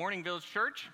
morning, 0.00 0.24
Village 0.24 0.46
Church. 0.46 0.88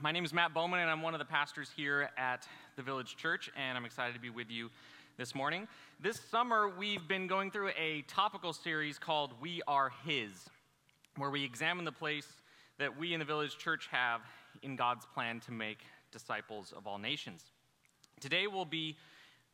My 0.00 0.10
name 0.10 0.24
is 0.24 0.32
Matt 0.32 0.52
Bowman, 0.52 0.80
and 0.80 0.90
I'm 0.90 1.02
one 1.02 1.14
of 1.14 1.20
the 1.20 1.24
pastors 1.24 1.70
here 1.76 2.10
at 2.18 2.48
the 2.74 2.82
Village 2.82 3.16
Church, 3.16 3.48
and 3.56 3.78
I'm 3.78 3.84
excited 3.84 4.12
to 4.12 4.18
be 4.18 4.28
with 4.28 4.50
you 4.50 4.70
this 5.16 5.36
morning. 5.36 5.68
This 6.00 6.18
summer, 6.18 6.68
we've 6.68 7.06
been 7.06 7.28
going 7.28 7.52
through 7.52 7.70
a 7.78 8.02
topical 8.08 8.52
series 8.52 8.98
called 8.98 9.34
We 9.40 9.62
Are 9.68 9.92
His, 10.04 10.50
where 11.16 11.30
we 11.30 11.44
examine 11.44 11.84
the 11.84 11.92
place 11.92 12.26
that 12.80 12.98
we 12.98 13.14
in 13.14 13.20
the 13.20 13.24
Village 13.24 13.56
Church 13.56 13.88
have 13.92 14.22
in 14.64 14.74
God's 14.74 15.06
plan 15.14 15.38
to 15.46 15.52
make 15.52 15.78
disciples 16.10 16.74
of 16.76 16.88
all 16.88 16.98
nations. 16.98 17.44
Today, 18.18 18.48
we'll 18.48 18.64
be 18.64 18.96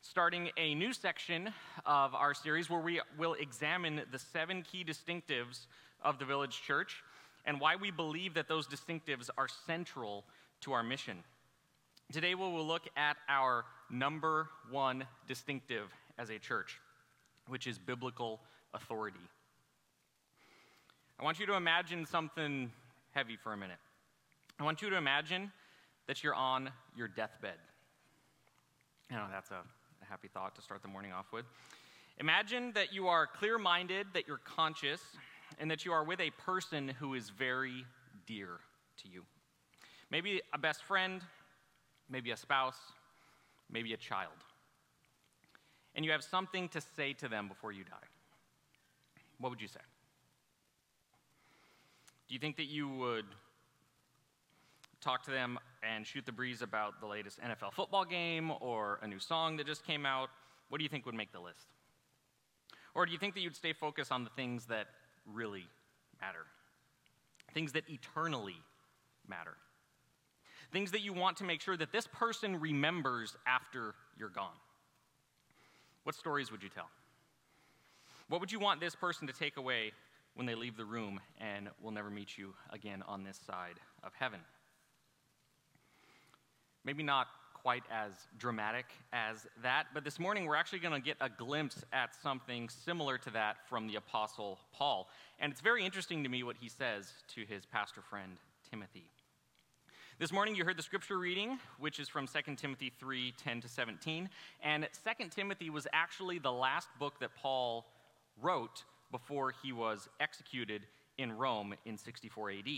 starting 0.01 0.49
a 0.57 0.75
new 0.75 0.95
section 0.95 1.51
of 1.85 2.15
our 2.15 2.33
series 2.33 2.71
where 2.71 2.81
we 2.81 2.99
will 3.19 3.35
examine 3.35 4.01
the 4.11 4.19
seven 4.19 4.63
key 4.63 4.85
distinctives 4.85 5.67
of 6.03 6.19
the 6.19 6.25
Village 6.25 6.63
Church 6.63 7.03
and 7.49 7.59
why 7.59 7.77
we 7.77 7.91
believe 7.91 8.35
that 8.35 8.47
those 8.47 8.69
distinctives 8.69 9.31
are 9.39 9.49
central 9.67 10.25
to 10.61 10.73
our 10.73 10.83
mission. 10.83 11.17
Today, 12.13 12.35
we 12.35 12.43
will 12.43 12.67
look 12.67 12.83
at 12.95 13.17
our 13.27 13.65
number 13.91 14.51
one 14.71 15.05
distinctive 15.27 15.91
as 16.19 16.29
a 16.29 16.39
church, 16.39 16.79
which 17.49 17.67
is 17.67 17.79
biblical 17.79 18.41
authority. 18.75 19.19
I 21.19 21.25
want 21.25 21.41
you 21.41 21.47
to 21.47 21.55
imagine 21.55 22.05
something 22.05 22.71
heavy 23.13 23.37
for 23.37 23.55
a 23.55 23.57
minute. 23.57 23.79
I 24.61 24.65
want 24.65 24.83
you 24.83 24.91
to 24.91 24.97
imagine 24.97 25.51
that 26.07 26.23
you're 26.23 26.35
on 26.35 26.71
your 26.97 27.09
deathbed. 27.09 27.57
I 29.11 29.15
know 29.15 29.27
that's 29.33 29.51
a, 29.51 29.63
a 30.03 30.05
happy 30.05 30.29
thought 30.29 30.55
to 30.57 30.63
start 30.63 30.83
the 30.83 30.89
morning 30.89 31.13
off 31.13 31.33
with. 31.33 31.47
Imagine 32.19 32.73
that 32.75 32.93
you 32.93 33.09
are 33.09 33.27
clear 33.27 33.59
minded, 33.59 34.09
that 34.13 34.29
you're 34.29 34.41
conscious, 34.45 35.01
and 35.59 35.71
that 35.71 35.85
you 35.85 35.93
are 35.93 36.05
with 36.05 36.21
a 36.21 36.31
person 36.31 36.89
who 36.99 37.15
is 37.15 37.31
very 37.31 37.85
dear 38.27 38.61
to 39.03 39.09
you. 39.09 39.25
Maybe 40.11 40.41
a 40.53 40.59
best 40.59 40.83
friend, 40.85 41.21
maybe 42.09 42.31
a 42.31 42.37
spouse, 42.37 42.79
maybe 43.71 43.93
a 43.93 43.97
child. 43.97 44.33
And 45.95 46.05
you 46.05 46.13
have 46.13 46.23
something 46.23 46.69
to 46.71 46.81
say 46.81 47.13
to 47.15 47.29
them 47.29 47.49
before 47.49 47.73
you 47.73 47.85
die. 47.85 47.97
What 49.39 49.51
would 49.51 49.61
you 49.61 49.69
say? 49.69 49.81
Do 52.29 52.35
you 52.35 52.39
think 52.39 52.57
that 52.57 52.67
you 52.67 52.89
would 52.89 53.25
talk 55.01 55.25
to 55.25 55.31
them 55.31 55.59
and 55.83 56.07
shoot 56.07 56.27
the 56.27 56.33
breeze 56.33 56.61
about 56.61 57.01
the 57.01 57.07
latest 57.07 57.41
NFL 57.41 57.73
football 57.73 58.05
game 58.05 58.53
or 58.61 58.99
a 59.03 59.07
new 59.07 59.19
song 59.19 59.57
that 59.57 59.67
just 59.67 59.87
came 59.87 60.05
out? 60.05 60.29
What 60.69 60.79
do 60.79 60.83
you 60.83 60.89
think 60.89 61.07
would 61.07 61.15
make 61.15 61.33
the 61.33 61.41
list? 61.41 61.67
Or 62.95 63.07
do 63.07 63.13
you 63.13 63.19
think 63.19 63.35
that 63.35 63.41
you'd 63.41 63.57
stay 63.57 63.73
focused 63.73 64.13
on 64.13 64.25
the 64.25 64.31
things 64.31 64.67
that 64.67 64.89
really 65.33 65.67
matter, 66.21 66.47
things 67.55 67.73
that 67.73 67.85
eternally 67.89 68.57
matter, 69.29 69.57
things 70.73 70.91
that 70.93 71.01
you 71.01 71.13
want 71.13 71.37
to 71.39 71.45
make 71.45 71.61
sure 71.61 71.77
that 71.77 71.93
this 71.93 72.07
person 72.07 72.61
remembers 72.61 73.37
after 73.47 73.95
you're 74.19 74.29
gone. 74.29 74.57
What 76.05 76.15
stories 76.15 76.51
would 76.51 76.63
you 76.63 76.69
tell? 76.69 76.89
What 78.29 78.41
would 78.41 78.53
you 78.53 78.59
want 78.59 78.81
this 78.81 78.95
person 78.95 79.27
to 79.27 79.33
take 79.33 79.57
away 79.57 79.93
when 80.35 80.47
they 80.47 80.55
leave 80.55 80.77
the 80.77 80.85
room 80.85 81.21
and 81.41 81.69
will 81.83 81.91
never 81.91 82.11
meet 82.11 82.37
you 82.37 82.55
again 82.71 83.03
on 83.07 83.25
this 83.25 83.39
side 83.47 83.81
of 84.03 84.13
heaven? 84.19 84.41
Maybe 86.85 87.03
not 87.03 87.27
quite 87.63 87.85
as 87.91 88.13
dramatic 88.39 88.87
as 89.13 89.47
that, 89.63 89.87
but 89.95 90.05
this 90.05 90.19
morning 90.19 90.47
we're 90.47 90.57
actually 90.57 90.79
going 90.79 90.95
to 90.95 91.05
get 91.05 91.17
a 91.21 91.29
glimpse 91.29 91.85
at 91.93 92.15
something 92.23 92.69
similar 92.69 93.19
to 93.19 93.31
that 93.31 93.57
from 93.69 93.87
the 93.87 93.97
Apostle 93.97 94.59
Paul. 94.73 95.09
And 95.39 95.53
it's 95.53 95.61
very 95.61 95.85
interesting 95.85 96.23
to 96.23 96.29
me 96.29 96.43
what 96.43 96.57
he 96.61 96.69
says 96.69 97.13
to 97.35 97.45
his 97.45 97.67
pastor 97.67 98.03
friend, 98.03 98.39
Timothy. 98.71 99.11
This 100.19 100.33
morning 100.33 100.57
you 100.57 100.65
heard 100.65 100.77
the 100.77 100.83
scripture 100.83 101.19
reading, 101.19 101.59
which 101.79 102.01
is 102.01 102.09
from 102.09 102.27
2 102.27 102.57
Timothy 102.57 102.93
3 102.99 103.35
10 103.37 103.61
to 103.61 103.69
17. 103.69 104.29
And 104.63 104.89
2 105.19 105.29
Timothy 105.29 105.71
was 105.71 105.87
actually 105.93 106.39
the 106.39 106.53
last 106.53 106.89
book 106.99 107.21
that 107.21 107.31
Paul 107.37 107.87
wrote 108.43 108.85
before 109.13 109.55
he 109.63 109.73
was 109.73 110.09
executed 110.21 110.83
in 111.19 111.33
Rome 111.33 111.75
in 111.85 111.97
64 111.97 112.51
AD. 112.51 112.69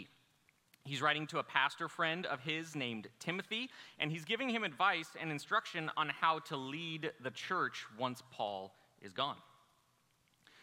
He's 0.85 1.03
writing 1.03 1.27
to 1.29 1.39
a 1.39 1.43
pastor 1.43 1.89
friend 1.89 2.27
of 2.27 2.41
his 2.41 2.75
named 2.75 3.09
Timothy, 3.19 3.69
and 3.99 4.11
he's 4.11 4.25
giving 4.25 4.49
him 4.49 4.65
advice 4.65 5.09
and 5.21 5.31
instruction 5.31 5.91
on 5.97 6.09
how 6.09 6.39
to 6.41 6.57
lead 6.57 7.13
the 7.23 7.31
church 7.31 7.85
once 7.99 8.23
Paul 8.31 8.75
is 9.03 9.13
gone. 9.13 9.37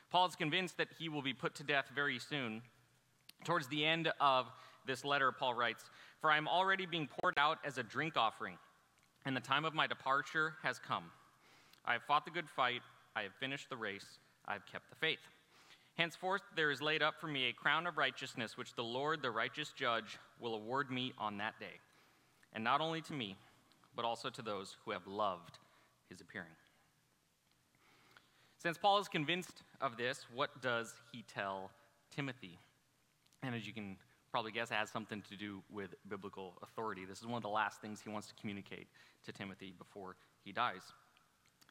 Paul 0.09 0.28
is 0.28 0.35
convinced 0.35 0.78
that 0.78 0.88
he 0.97 1.09
will 1.09 1.22
be 1.22 1.33
put 1.33 1.55
to 1.55 1.63
death 1.63 1.85
very 1.94 2.17
soon. 2.17 2.61
Towards 3.44 3.67
the 3.67 3.85
end 3.85 4.11
of 4.19 4.47
this 4.85 5.05
letter, 5.05 5.31
Paul 5.31 5.53
writes, 5.53 5.83
For 6.19 6.31
I 6.31 6.38
am 6.38 6.47
already 6.47 6.85
being 6.85 7.07
poured 7.07 7.38
out 7.38 7.59
as 7.63 7.78
a 7.78 7.84
drink 7.84 8.17
offering, 8.17 8.57
and 9.25 9.35
the 9.35 9.41
time 9.41 9.66
of 9.66 9.73
my 9.73 9.85
departure 9.85 10.53
has 10.63 10.79
come. 10.79 11.05
I 11.85 11.94
have 11.94 12.03
fought 12.03 12.25
the 12.25 12.31
good 12.31 12.49
fight, 12.49 12.81
I 13.16 13.22
have 13.23 13.34
finished 13.39 13.69
the 13.69 13.78
race, 13.78 14.19
I 14.45 14.53
have 14.53 14.66
kept 14.66 14.89
the 14.89 14.95
faith. 14.95 15.19
Henceforth, 15.97 16.44
there 16.56 16.69
is 16.69 16.80
laid 16.80 17.02
up 17.02 17.19
for 17.19 17.28
me 17.28 17.50
a 17.50 17.53
crown 17.53 17.88
of 17.88 17.97
righteousness, 17.97 18.56
which 18.56 18.75
the 18.75 18.84
Lord, 18.84 19.24
the 19.24 19.31
righteous 19.31 19.74
judge, 19.75 20.19
will 20.40 20.53
award 20.53 20.91
me 20.91 21.12
on 21.18 21.38
that 21.38 21.59
day. 21.59 21.80
And 22.53 22.63
not 22.63 22.81
only 22.81 23.02
to 23.02 23.13
me, 23.13 23.35
but 23.96 24.06
also 24.06 24.30
to 24.30 24.41
those 24.44 24.78
who 24.85 24.91
have 24.91 25.08
loved 25.08 25.58
his 26.08 26.22
appearing. 26.22 26.52
Since 28.59 28.78
Paul 28.78 29.00
is 29.00 29.08
convinced 29.08 29.63
of 29.81 29.97
this, 29.97 30.25
what 30.34 30.62
does 30.62 30.94
he 31.12 31.24
tell 31.24 31.72
Timothy? 32.16 32.59
And 33.41 33.56
as 33.56 33.66
you 33.66 33.74
can 33.74 33.97
probably 34.31 34.52
guess, 34.52 34.69
has 34.69 34.91
something 34.91 35.24
to 35.29 35.35
do 35.35 35.64
with 35.72 35.96
biblical 36.08 36.53
authority. 36.62 37.06
This 37.06 37.19
is 37.19 37.25
one 37.25 37.38
of 37.38 37.44
the 37.44 37.50
last 37.50 37.81
things 37.81 38.02
he 38.02 38.09
wants 38.09 38.28
to 38.28 38.35
communicate 38.35 38.88
to 39.25 39.31
Timothy 39.31 39.74
before 39.78 40.16
he 40.44 40.52
dies. 40.52 40.81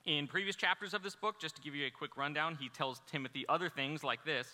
In 0.07 0.29
previous 0.29 0.55
chapters 0.55 0.95
of 0.95 1.03
this 1.03 1.17
book, 1.17 1.41
just 1.41 1.57
to 1.57 1.63
give 1.63 1.75
you 1.75 1.85
a 1.85 1.91
quick 1.91 2.17
rundown, 2.17 2.57
he 2.61 2.69
tells 2.69 3.01
Timothy 3.11 3.45
other 3.49 3.69
things 3.69 4.05
like 4.05 4.25
this 4.25 4.47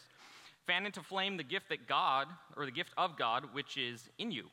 Fan 0.66 0.86
into 0.86 1.02
flame 1.02 1.36
the 1.36 1.42
gift 1.42 1.68
that 1.68 1.86
God, 1.86 2.26
or 2.56 2.64
the 2.64 2.72
gift 2.72 2.92
of 2.96 3.18
God, 3.18 3.44
which 3.52 3.76
is 3.76 4.08
in 4.16 4.30
you, 4.30 4.46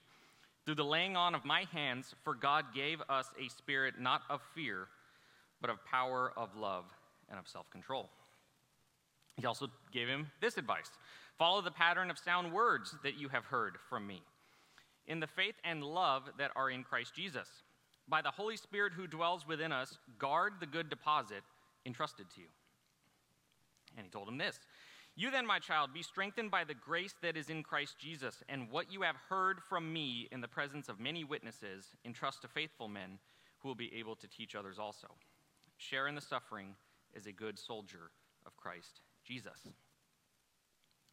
through 0.66 0.76
the 0.76 0.84
laying 0.84 1.16
on 1.16 1.36
of 1.36 1.46
my 1.46 1.64
hands, 1.72 2.14
for 2.26 2.34
God 2.34 2.66
gave 2.76 3.02
us 3.08 3.32
a 3.40 3.48
spirit 3.48 3.94
not 3.98 4.24
of 4.30 4.42
fear, 4.54 4.88
but 5.62 5.70
of 5.70 5.86
power, 5.86 6.34
of 6.36 6.58
love, 6.58 6.84
and 7.30 7.40
of 7.40 7.48
self 7.48 7.70
control. 7.72 8.10
He 9.38 9.46
also 9.46 9.68
gave 9.94 10.10
him 10.10 10.30
this 10.42 10.58
advice 10.58 10.92
Follow 11.38 11.62
the 11.62 11.72
pattern 11.72 12.12
of 12.12 12.20
sound 12.20 12.52
words 12.52 12.94
that 13.04 13.18
you 13.18 13.30
have 13.30 13.46
heard 13.46 13.78
from 13.90 14.06
me, 14.06 14.22
in 15.08 15.22
the 15.22 15.28
faith 15.28 15.56
and 15.64 15.81
love 15.81 16.24
that 16.38 16.52
are 16.58 16.70
in 16.70 16.84
Christ 16.84 17.16
Jesus 17.16 17.48
by 18.09 18.22
the 18.22 18.31
Holy 18.31 18.58
Spirit 18.58 18.94
who 18.94 19.08
dwells 19.08 19.47
within 19.47 19.72
us, 19.72 19.97
guard 20.18 20.53
the 20.59 20.66
good 20.66 20.90
deposit 20.90 21.44
entrusted 21.86 22.30
to 22.36 22.42
you. 22.42 22.47
And 23.97 24.06
he 24.06 24.09
told 24.09 24.28
him 24.28 24.38
this 24.38 24.59
You 25.16 25.31
then, 25.31 25.46
my 25.46 25.59
child, 25.59 25.94
be 25.94 26.03
strengthened 26.03 26.52
by 26.52 26.64
the 26.64 26.74
grace 26.74 27.16
that 27.22 27.38
is 27.38 27.50
in 27.50 27.64
Christ 27.64 27.96
Jesus, 28.00 28.44
and 28.50 28.69
what 28.69 28.92
you 28.92 29.02
have 29.02 29.16
heard 29.30 29.59
from 29.62 29.92
me 29.92 30.28
in 30.31 30.42
the 30.42 30.48
presence 30.48 30.90
of 30.90 31.00
many 31.00 31.24
witnesses, 31.24 31.88
entrust 32.06 32.42
to 32.42 32.48
faithful 32.48 32.88
men 32.88 33.19
who 33.59 33.68
will 33.68 33.75
be 33.75 33.94
able 33.96 34.16
to 34.16 34.28
teach 34.28 34.56
others 34.56 34.80
also. 34.80 35.08
Share 35.78 36.08
in 36.08 36.16
the 36.16 36.22
suffering 36.22 36.75
as 37.16 37.25
a 37.25 37.31
good 37.31 37.58
soldier 37.58 38.12
of 38.46 38.56
Christ 38.58 39.02
Jesus. 39.25 39.68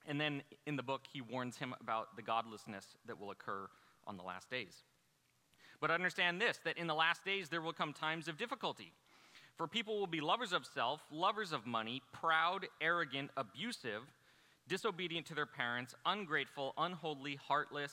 And 0.06 0.21
then 0.21 0.43
in 0.67 0.77
the 0.77 0.83
book, 0.83 1.03
he 1.12 1.21
warns 1.21 1.56
him 1.56 1.75
about 1.81 2.15
the 2.17 2.23
godlessness 2.23 2.97
that 3.06 3.19
will 3.19 3.33
occur 3.33 3.69
on 4.06 4.17
the 4.17 4.23
last 4.23 4.49
days. 4.51 4.85
But 5.81 5.91
understand 5.91 6.41
this 6.41 6.59
that 6.64 6.78
in 6.78 6.87
the 6.87 6.94
last 6.94 7.25
days 7.25 7.48
there 7.48 7.60
will 7.60 7.72
come 7.72 7.92
times 7.92 8.28
of 8.28 8.38
difficulty. 8.38 8.92
For 9.56 9.66
people 9.66 9.98
will 9.98 10.06
be 10.06 10.20
lovers 10.20 10.53
of 10.53 10.66
self, 10.66 11.00
lovers 11.10 11.53
of 11.53 11.66
money, 11.66 12.03
proud, 12.12 12.66
arrogant, 12.81 13.31
abusive, 13.37 14.03
disobedient 14.69 15.26
to 15.26 15.34
their 15.34 15.47
parents, 15.47 15.94
ungrateful, 16.04 16.75
unholy, 16.76 17.37
heartless, 17.37 17.92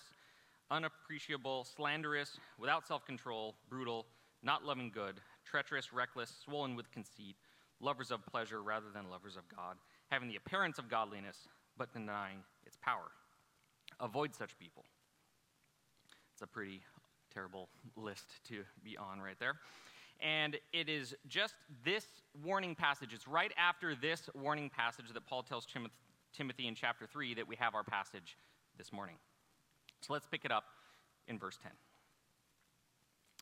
unappreciable, 0.69 1.63
slanderous, 1.63 2.37
without 2.59 2.85
self 2.87 3.05
control, 3.05 3.55
brutal, 3.69 4.05
not 4.41 4.65
loving 4.65 4.91
good, 4.93 5.21
treacherous, 5.45 5.93
reckless, 5.93 6.33
swollen 6.43 6.75
with 6.75 6.91
conceit, 6.91 7.35
lovers 7.79 8.11
of 8.11 8.25
pleasure 8.25 8.61
rather 8.61 8.87
than 8.93 9.09
lovers 9.09 9.37
of 9.37 9.43
God, 9.55 9.77
having 10.09 10.27
the 10.27 10.35
appearance 10.35 10.77
of 10.77 10.89
godliness, 10.89 11.47
but 11.77 11.93
denying 11.93 12.39
its 12.65 12.77
power. 12.81 13.11
Avoid 13.99 14.35
such 14.35 14.57
people. 14.57 14.83
It's 16.33 16.41
a 16.41 16.47
pretty 16.47 16.81
terrible 17.33 17.69
list 17.95 18.25
to 18.49 18.63
be 18.83 18.97
on 18.97 19.19
right 19.19 19.37
there. 19.39 19.55
And 20.21 20.57
it 20.71 20.87
is 20.87 21.15
just 21.27 21.55
this 21.83 22.05
warning 22.43 22.75
passage, 22.75 23.13
it's 23.13 23.27
right 23.27 23.51
after 23.57 23.95
this 23.95 24.29
warning 24.33 24.69
passage 24.69 25.05
that 25.13 25.25
Paul 25.25 25.43
tells 25.43 25.67
Timothy 26.33 26.67
in 26.67 26.75
chapter 26.75 27.05
3 27.05 27.33
that 27.35 27.47
we 27.47 27.55
have 27.57 27.75
our 27.75 27.83
passage 27.83 28.37
this 28.77 28.93
morning. 28.93 29.15
So 30.01 30.13
let's 30.13 30.25
pick 30.25 30.45
it 30.45 30.51
up 30.51 30.65
in 31.27 31.37
verse 31.37 31.57
10. 31.61 31.71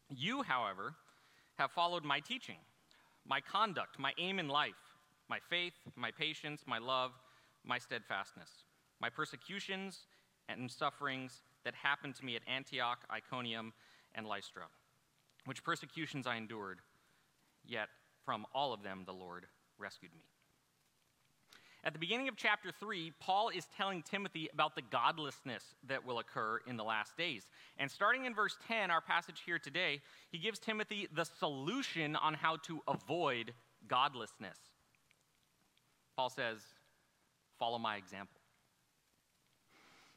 You, 0.09 0.41
however, 0.41 0.95
have 1.57 1.71
followed 1.71 2.03
my 2.03 2.19
teaching, 2.19 2.57
my 3.27 3.41
conduct, 3.41 3.99
my 3.99 4.13
aim 4.17 4.39
in 4.39 4.47
life, 4.47 4.73
my 5.29 5.39
faith, 5.49 5.73
my 5.95 6.11
patience, 6.11 6.63
my 6.65 6.79
love, 6.79 7.11
my 7.63 7.77
steadfastness, 7.77 8.49
my 8.99 9.09
persecutions 9.09 10.07
and 10.49 10.69
sufferings 10.69 11.43
that 11.63 11.75
happened 11.75 12.15
to 12.15 12.25
me 12.25 12.35
at 12.35 12.41
Antioch, 12.47 12.99
Iconium, 13.11 13.73
and 14.15 14.25
Lystra, 14.25 14.63
which 15.45 15.63
persecutions 15.63 16.27
I 16.27 16.35
endured, 16.35 16.79
yet 17.65 17.89
from 18.25 18.45
all 18.53 18.73
of 18.73 18.83
them 18.83 19.03
the 19.05 19.13
Lord 19.13 19.45
rescued 19.77 20.13
me. 20.13 20.23
At 21.83 21.93
the 21.93 21.99
beginning 21.99 22.27
of 22.27 22.35
chapter 22.35 22.71
3, 22.71 23.11
Paul 23.19 23.49
is 23.49 23.65
telling 23.75 24.03
Timothy 24.03 24.47
about 24.53 24.75
the 24.75 24.83
godlessness 24.83 25.63
that 25.87 26.05
will 26.05 26.19
occur 26.19 26.59
in 26.67 26.77
the 26.77 26.83
last 26.83 27.17
days. 27.17 27.47
And 27.79 27.89
starting 27.89 28.25
in 28.25 28.35
verse 28.35 28.55
10, 28.67 28.91
our 28.91 29.01
passage 29.01 29.41
here 29.43 29.57
today, 29.57 30.01
he 30.29 30.37
gives 30.37 30.59
Timothy 30.59 31.07
the 31.11 31.23
solution 31.23 32.15
on 32.15 32.35
how 32.35 32.57
to 32.67 32.81
avoid 32.87 33.53
godlessness. 33.87 34.57
Paul 36.15 36.29
says, 36.29 36.59
Follow 37.57 37.79
my 37.79 37.95
example. 37.95 38.40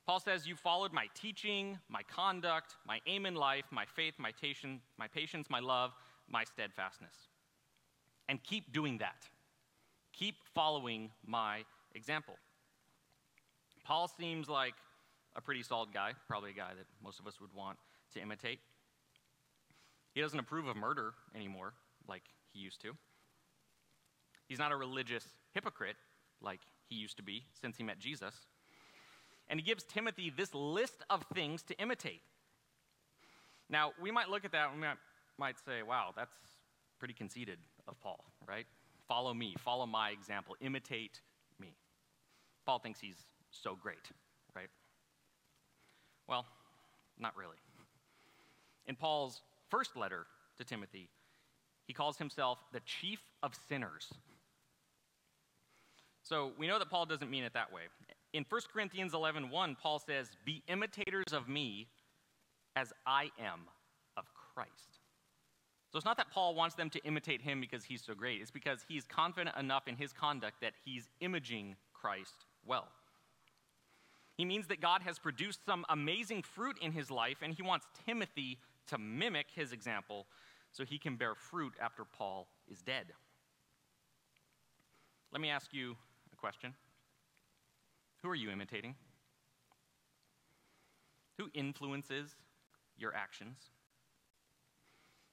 Paul 0.06 0.20
says, 0.20 0.46
You 0.46 0.56
followed 0.56 0.92
my 0.92 1.06
teaching, 1.14 1.78
my 1.88 2.02
conduct, 2.02 2.76
my 2.86 3.00
aim 3.06 3.26
in 3.26 3.34
life, 3.34 3.64
my 3.70 3.84
faith, 3.86 4.14
my, 4.18 4.32
tation, 4.32 4.80
my 4.98 5.08
patience, 5.08 5.48
my 5.48 5.60
love, 5.60 5.92
my 6.28 6.44
steadfastness. 6.44 7.14
And 8.28 8.42
keep 8.42 8.72
doing 8.72 8.98
that. 8.98 9.28
Keep 10.12 10.36
following 10.54 11.10
my 11.26 11.64
example. 11.94 12.34
Paul 13.84 14.08
seems 14.08 14.48
like 14.48 14.74
a 15.36 15.40
pretty 15.40 15.62
solid 15.62 15.92
guy, 15.92 16.12
probably 16.28 16.50
a 16.50 16.54
guy 16.54 16.70
that 16.76 16.86
most 17.02 17.18
of 17.18 17.26
us 17.26 17.40
would 17.40 17.52
want 17.52 17.78
to 18.14 18.20
imitate. 18.20 18.60
He 20.14 20.20
doesn't 20.20 20.38
approve 20.38 20.68
of 20.68 20.76
murder 20.76 21.14
anymore 21.34 21.74
like 22.08 22.22
he 22.52 22.60
used 22.60 22.80
to. 22.82 22.92
He's 24.48 24.58
not 24.58 24.70
a 24.70 24.76
religious 24.76 25.26
hypocrite 25.52 25.96
like 26.40 26.60
he 26.88 26.96
used 26.96 27.16
to 27.16 27.22
be 27.22 27.44
since 27.60 27.76
he 27.76 27.82
met 27.82 27.98
Jesus. 27.98 28.34
And 29.48 29.60
he 29.60 29.66
gives 29.66 29.84
Timothy 29.84 30.32
this 30.34 30.54
list 30.54 31.02
of 31.10 31.24
things 31.34 31.62
to 31.64 31.78
imitate. 31.78 32.22
Now, 33.68 33.92
we 34.00 34.10
might 34.10 34.28
look 34.28 34.44
at 34.44 34.52
that 34.52 34.70
and 34.70 34.80
we 34.80 34.86
might, 34.86 34.96
might 35.38 35.56
say, 35.64 35.82
wow, 35.82 36.12
that's 36.16 36.34
pretty 36.98 37.14
conceited 37.14 37.58
of 37.88 38.00
Paul, 38.00 38.24
right? 38.46 38.66
Follow 39.08 39.34
me, 39.34 39.54
follow 39.62 39.86
my 39.86 40.10
example, 40.10 40.56
imitate 40.60 41.20
me. 41.60 41.74
Paul 42.64 42.78
thinks 42.78 43.00
he's 43.00 43.26
so 43.50 43.76
great, 43.80 44.10
right? 44.56 44.68
Well, 46.26 46.46
not 47.18 47.36
really. 47.36 47.56
In 48.86 48.96
Paul's 48.96 49.42
first 49.70 49.96
letter 49.96 50.26
to 50.58 50.64
Timothy, 50.64 51.08
he 51.86 51.92
calls 51.92 52.16
himself 52.16 52.58
the 52.72 52.80
chief 52.80 53.20
of 53.42 53.52
sinners. 53.68 54.12
So 56.22 56.52
we 56.58 56.66
know 56.66 56.78
that 56.78 56.88
Paul 56.88 57.04
doesn't 57.04 57.30
mean 57.30 57.44
it 57.44 57.52
that 57.52 57.72
way. 57.72 57.82
In 58.34 58.44
1 58.48 58.60
Corinthians 58.72 59.14
11 59.14 59.48
1, 59.48 59.76
Paul 59.80 60.00
says, 60.00 60.28
Be 60.44 60.62
imitators 60.66 61.32
of 61.32 61.48
me 61.48 61.86
as 62.74 62.92
I 63.06 63.30
am 63.40 63.60
of 64.16 64.24
Christ. 64.34 64.98
So 65.92 65.96
it's 65.96 66.04
not 66.04 66.16
that 66.16 66.32
Paul 66.32 66.56
wants 66.56 66.74
them 66.74 66.90
to 66.90 66.98
imitate 67.04 67.40
him 67.40 67.60
because 67.60 67.84
he's 67.84 68.02
so 68.02 68.12
great, 68.12 68.40
it's 68.42 68.50
because 68.50 68.84
he's 68.88 69.04
confident 69.04 69.56
enough 69.56 69.86
in 69.86 69.94
his 69.94 70.12
conduct 70.12 70.60
that 70.62 70.72
he's 70.84 71.08
imaging 71.20 71.76
Christ 71.92 72.46
well. 72.66 72.88
He 74.36 74.44
means 74.44 74.66
that 74.66 74.80
God 74.80 75.02
has 75.02 75.20
produced 75.20 75.64
some 75.64 75.84
amazing 75.88 76.42
fruit 76.42 76.76
in 76.82 76.90
his 76.90 77.12
life, 77.12 77.36
and 77.40 77.54
he 77.54 77.62
wants 77.62 77.86
Timothy 78.04 78.58
to 78.88 78.98
mimic 78.98 79.46
his 79.54 79.70
example 79.70 80.26
so 80.72 80.84
he 80.84 80.98
can 80.98 81.14
bear 81.14 81.36
fruit 81.36 81.74
after 81.80 82.04
Paul 82.04 82.48
is 82.68 82.82
dead. 82.82 83.12
Let 85.30 85.40
me 85.40 85.50
ask 85.50 85.72
you 85.72 85.94
a 86.32 86.36
question 86.36 86.74
Who 88.24 88.30
are 88.30 88.34
you 88.34 88.50
imitating? 88.50 88.94
Who 91.36 91.50
influences 91.52 92.34
your 92.96 93.14
actions? 93.14 93.58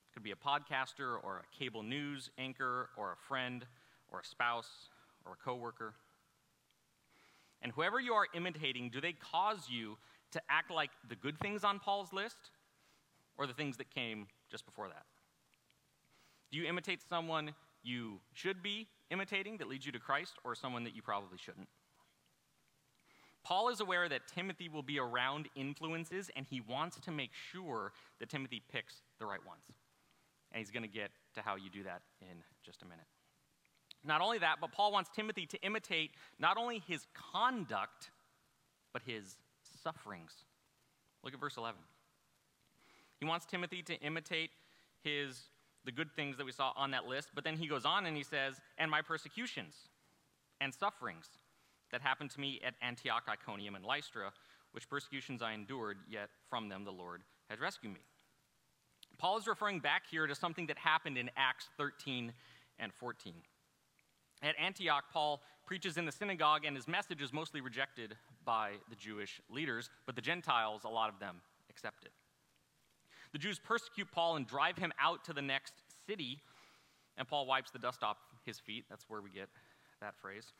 It 0.10 0.14
could 0.14 0.24
be 0.24 0.32
a 0.32 0.36
podcaster 0.36 1.16
or 1.24 1.38
a 1.38 1.58
cable 1.58 1.84
news 1.84 2.32
anchor 2.38 2.90
or 2.98 3.14
a 3.14 3.16
friend 3.30 3.66
or 4.12 4.20
a 4.20 4.26
spouse 4.26 4.90
or 5.26 5.32
a 5.32 5.36
coworker. 5.38 5.94
And 7.62 7.72
whoever 7.72 7.98
you 7.98 8.12
are 8.12 8.28
imitating, 8.34 8.90
do 8.90 9.00
they 9.00 9.14
cause 9.14 9.70
you 9.70 9.98
to 10.32 10.42
act 10.50 10.70
like 10.70 10.92
the 11.08 11.16
good 11.16 11.40
things 11.40 11.64
on 11.64 11.80
Paul's 11.80 12.12
list 12.12 12.52
or 13.38 13.48
the 13.48 13.54
things 13.54 13.78
that 13.78 13.90
came 13.90 14.28
just 14.50 14.66
before 14.66 14.90
that? 14.90 15.06
Do 16.52 16.58
you 16.58 16.68
imitate 16.68 17.00
someone 17.08 17.54
you 17.84 18.20
should 18.34 18.62
be 18.62 18.90
imitating 19.12 19.60
that 19.60 19.70
leads 19.70 19.86
you 19.86 19.94
to 19.94 20.00
Christ 20.00 20.34
or 20.44 20.56
someone 20.56 20.84
that 20.84 20.94
you 20.94 21.02
probably 21.02 21.38
shouldn't? 21.38 21.70
Paul 23.44 23.70
is 23.70 23.80
aware 23.80 24.08
that 24.08 24.28
Timothy 24.28 24.70
will 24.70 24.84
be 24.84 25.00
around 25.00 25.50
influences, 25.56 26.30
and 26.36 26.46
he 26.46 26.62
wants 26.62 27.00
to 27.00 27.12
make 27.12 27.32
sure 27.34 27.92
that 28.20 28.30
Timothy 28.30 28.62
picks 28.72 29.02
the 29.20 29.26
right 29.26 29.44
ones. 29.46 29.64
And 30.52 30.60
he's 30.60 30.72
going 30.72 30.84
to 30.84 30.90
get 30.90 31.12
to 31.36 31.42
how 31.42 31.56
you 31.56 31.70
do 31.70 31.84
that 31.84 32.02
in 32.22 32.44
just 32.64 32.82
a 32.82 32.86
minute. 32.86 33.06
Not 34.04 34.22
only 34.22 34.40
that, 34.40 34.58
but 34.60 34.72
Paul 34.72 34.92
wants 34.92 35.10
Timothy 35.16 35.46
to 35.48 35.62
imitate 35.62 36.12
not 36.40 36.58
only 36.58 36.80
his 36.88 37.06
conduct, 37.14 38.12
but 38.94 39.02
his 39.04 39.38
sufferings. 39.84 40.34
Look 41.24 41.34
at 41.34 41.40
verse 41.40 41.58
11. 41.58 41.80
He 43.20 43.26
wants 43.26 43.46
Timothy 43.46 43.82
to 43.84 43.96
imitate 44.02 44.52
his 45.04 45.44
the 45.84 45.92
good 45.92 46.12
things 46.16 46.38
that 46.38 46.46
we 46.46 46.52
saw 46.52 46.74
on 46.76 46.92
that 46.92 47.08
list, 47.08 47.30
but 47.34 47.44
then 47.44 47.58
he 47.58 47.66
goes 47.66 47.86
on 47.86 48.06
and 48.06 48.16
he 48.16 48.22
says, 48.22 48.62
"And 48.78 48.92
my 48.92 49.02
persecutions 49.02 49.90
and 50.60 50.72
sufferings 50.72 51.28
that 51.92 52.02
happened 52.02 52.32
to 52.32 52.40
me 52.40 52.60
at 52.62 52.76
Antioch, 52.82 53.24
Iconium, 53.28 53.76
and 53.76 53.86
Lystra, 53.86 54.34
which 54.72 54.88
persecutions 54.88 55.42
I 55.42 55.52
endured, 55.54 55.98
yet 56.08 56.30
from 56.50 56.70
them 56.70 56.84
the 56.84 56.92
Lord 56.92 57.24
has 57.50 57.60
rescued 57.60 57.94
me." 57.94 58.02
Paul 59.18 59.38
is 59.38 59.48
referring 59.48 59.80
back 59.80 60.08
here 60.08 60.26
to 60.26 60.34
something 60.34 60.68
that 60.68 60.78
happened 60.78 61.18
in 61.18 61.30
Acts 61.36 61.70
13 61.78 62.34
and 62.80 62.94
14. 62.94 63.44
At 64.42 64.56
Antioch, 64.58 65.12
Paul 65.12 65.44
preaches 65.66 65.98
in 65.98 66.06
the 66.06 66.12
synagogue, 66.12 66.66
and 66.66 66.76
his 66.76 66.88
message 66.88 67.22
is 67.22 67.32
mostly 67.32 67.62
rejected 67.62 68.18
by 68.44 68.80
the 68.90 68.96
Jewish 68.96 69.40
leaders, 69.50 69.90
but 70.06 70.16
the 70.16 70.22
Gentiles, 70.22 70.84
a 70.84 70.90
lot 70.90 71.14
of 71.14 71.20
them, 71.20 71.44
accept 71.70 72.04
it. 72.04 72.14
The 73.32 73.38
Jews 73.38 73.60
persecute 73.60 74.12
Paul 74.12 74.36
and 74.36 74.48
drive 74.48 74.78
him 74.78 74.92
out 75.00 75.24
to 75.26 75.34
the 75.34 75.42
next 75.42 75.74
city, 76.08 76.42
and 77.18 77.28
Paul 77.28 77.46
wipes 77.46 77.72
the 77.72 77.80
dust 77.80 78.04
off 78.04 78.18
his 78.44 78.60
feet. 78.60 78.86
That's 78.90 79.08
where 79.08 79.22
we 79.22 79.30
get 79.30 79.50
that 80.00 80.16
phrase. 80.16 80.52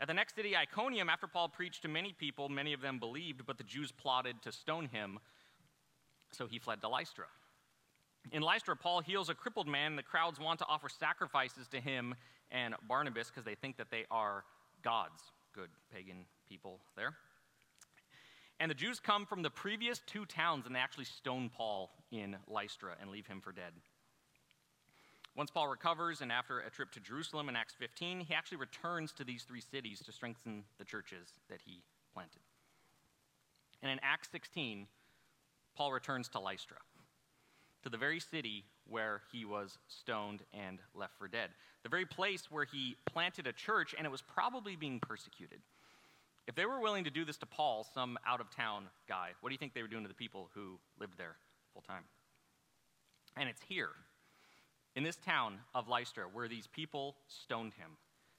At 0.00 0.06
the 0.06 0.14
next 0.14 0.36
city, 0.36 0.56
Iconium, 0.56 1.08
after 1.08 1.26
Paul 1.26 1.48
preached 1.48 1.82
to 1.82 1.88
many 1.88 2.12
people, 2.12 2.48
many 2.48 2.72
of 2.72 2.80
them 2.80 2.98
believed, 2.98 3.44
but 3.46 3.58
the 3.58 3.64
Jews 3.64 3.90
plotted 3.90 4.40
to 4.42 4.52
stone 4.52 4.86
him, 4.86 5.18
so 6.30 6.46
he 6.46 6.58
fled 6.58 6.80
to 6.82 6.88
Lystra. 6.88 7.26
In 8.30 8.42
Lystra, 8.42 8.76
Paul 8.76 9.00
heals 9.00 9.28
a 9.28 9.34
crippled 9.34 9.66
man. 9.66 9.96
The 9.96 10.02
crowds 10.02 10.38
want 10.38 10.58
to 10.60 10.66
offer 10.66 10.88
sacrifices 10.88 11.66
to 11.68 11.80
him 11.80 12.14
and 12.50 12.74
Barnabas 12.86 13.28
because 13.28 13.44
they 13.44 13.54
think 13.54 13.76
that 13.78 13.90
they 13.90 14.04
are 14.10 14.44
gods, 14.82 15.22
good 15.54 15.70
pagan 15.92 16.26
people 16.48 16.78
there. 16.96 17.14
And 18.60 18.70
the 18.70 18.74
Jews 18.74 19.00
come 19.00 19.24
from 19.24 19.42
the 19.42 19.50
previous 19.50 20.00
two 20.06 20.26
towns 20.26 20.66
and 20.66 20.74
they 20.74 20.80
actually 20.80 21.04
stone 21.04 21.50
Paul 21.54 21.90
in 22.10 22.36
Lystra 22.48 22.96
and 23.00 23.10
leave 23.10 23.26
him 23.26 23.40
for 23.40 23.52
dead. 23.52 23.72
Once 25.38 25.52
Paul 25.52 25.68
recovers, 25.68 26.20
and 26.20 26.32
after 26.32 26.58
a 26.58 26.68
trip 26.68 26.90
to 26.90 26.98
Jerusalem 26.98 27.48
in 27.48 27.54
Acts 27.54 27.72
15, 27.78 28.18
he 28.18 28.34
actually 28.34 28.58
returns 28.58 29.12
to 29.12 29.22
these 29.22 29.44
three 29.44 29.60
cities 29.60 30.02
to 30.04 30.10
strengthen 30.10 30.64
the 30.78 30.84
churches 30.84 31.28
that 31.48 31.60
he 31.64 31.80
planted. 32.12 32.40
And 33.80 33.92
in 33.92 34.00
Acts 34.02 34.30
16, 34.32 34.88
Paul 35.76 35.92
returns 35.92 36.28
to 36.30 36.40
Lystra 36.40 36.78
to 37.84 37.88
the 37.88 37.96
very 37.96 38.18
city 38.18 38.64
where 38.88 39.22
he 39.30 39.44
was 39.44 39.78
stoned 39.86 40.42
and 40.52 40.80
left 40.92 41.16
for 41.16 41.28
dead, 41.28 41.50
the 41.84 41.88
very 41.88 42.04
place 42.04 42.50
where 42.50 42.64
he 42.64 42.96
planted 43.06 43.46
a 43.46 43.52
church 43.52 43.94
and 43.96 44.04
it 44.04 44.10
was 44.10 44.22
probably 44.22 44.74
being 44.74 44.98
persecuted. 44.98 45.60
If 46.48 46.56
they 46.56 46.66
were 46.66 46.80
willing 46.80 47.04
to 47.04 47.10
do 47.10 47.24
this 47.24 47.36
to 47.36 47.46
Paul, 47.46 47.86
some 47.94 48.18
out 48.26 48.40
of 48.40 48.50
town 48.50 48.86
guy, 49.08 49.28
what 49.40 49.50
do 49.50 49.54
you 49.54 49.58
think 49.58 49.72
they 49.72 49.82
were 49.82 49.88
doing 49.88 50.02
to 50.02 50.08
the 50.08 50.14
people 50.14 50.50
who 50.54 50.80
lived 50.98 51.16
there 51.16 51.36
full 51.74 51.82
time? 51.82 52.02
And 53.36 53.48
it's 53.48 53.62
here, 53.68 53.90
in 54.98 55.04
this 55.04 55.16
town 55.16 55.60
of 55.76 55.86
Lystra, 55.86 56.24
where 56.24 56.48
these 56.48 56.66
people 56.66 57.14
stoned 57.28 57.72
him, 57.74 57.90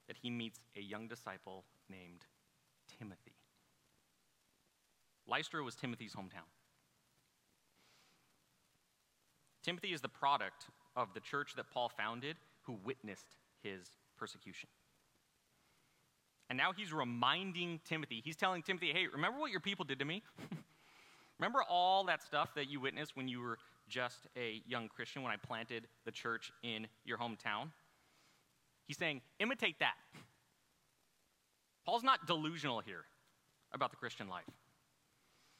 that 0.09 0.17
he 0.21 0.29
meets 0.29 0.59
a 0.75 0.81
young 0.81 1.07
disciple 1.07 1.63
named 1.89 2.25
Timothy. 2.99 3.31
Lystra 5.25 5.63
was 5.63 5.75
Timothy's 5.75 6.13
hometown. 6.13 6.49
Timothy 9.63 9.93
is 9.93 10.01
the 10.01 10.09
product 10.09 10.65
of 10.97 11.13
the 11.13 11.21
church 11.21 11.53
that 11.55 11.71
Paul 11.71 11.93
founded 11.97 12.35
who 12.63 12.77
witnessed 12.83 13.37
his 13.63 13.87
persecution. 14.17 14.67
And 16.49 16.57
now 16.57 16.73
he's 16.75 16.91
reminding 16.91 17.79
Timothy, 17.85 18.21
he's 18.21 18.35
telling 18.35 18.63
Timothy, 18.63 18.91
hey, 18.91 19.07
remember 19.07 19.39
what 19.39 19.51
your 19.51 19.61
people 19.61 19.85
did 19.85 19.99
to 19.99 20.05
me? 20.05 20.23
remember 21.39 21.59
all 21.69 22.03
that 22.07 22.21
stuff 22.21 22.53
that 22.55 22.69
you 22.69 22.81
witnessed 22.81 23.15
when 23.15 23.29
you 23.29 23.39
were 23.39 23.59
just 23.89 24.27
a 24.37 24.61
young 24.67 24.87
Christian 24.87 25.23
when 25.23 25.31
I 25.31 25.37
planted 25.37 25.87
the 26.05 26.11
church 26.11 26.51
in 26.63 26.87
your 27.05 27.17
hometown? 27.17 27.71
He's 28.87 28.97
saying, 28.97 29.21
imitate 29.39 29.79
that. 29.79 29.95
Paul's 31.85 32.03
not 32.03 32.27
delusional 32.27 32.79
here 32.79 33.03
about 33.71 33.91
the 33.91 33.97
Christian 33.97 34.29
life. 34.29 34.43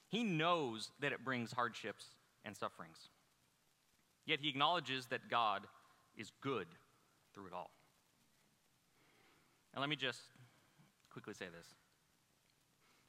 He 0.08 0.24
knows 0.24 0.92
that 1.00 1.12
it 1.12 1.24
brings 1.24 1.52
hardships 1.52 2.06
and 2.44 2.56
sufferings. 2.56 3.10
Yet 4.26 4.40
he 4.42 4.50
acknowledges 4.50 5.08
that 5.08 5.30
God 5.30 5.64
is 6.18 6.32
good 6.42 6.68
through 7.34 7.48
it 7.48 7.54
all. 7.54 7.72
And 9.74 9.82
let 9.82 9.90
me 9.90 9.96
just 9.96 10.22
quickly 11.12 11.34
say 11.34 11.46
this. 11.46 11.68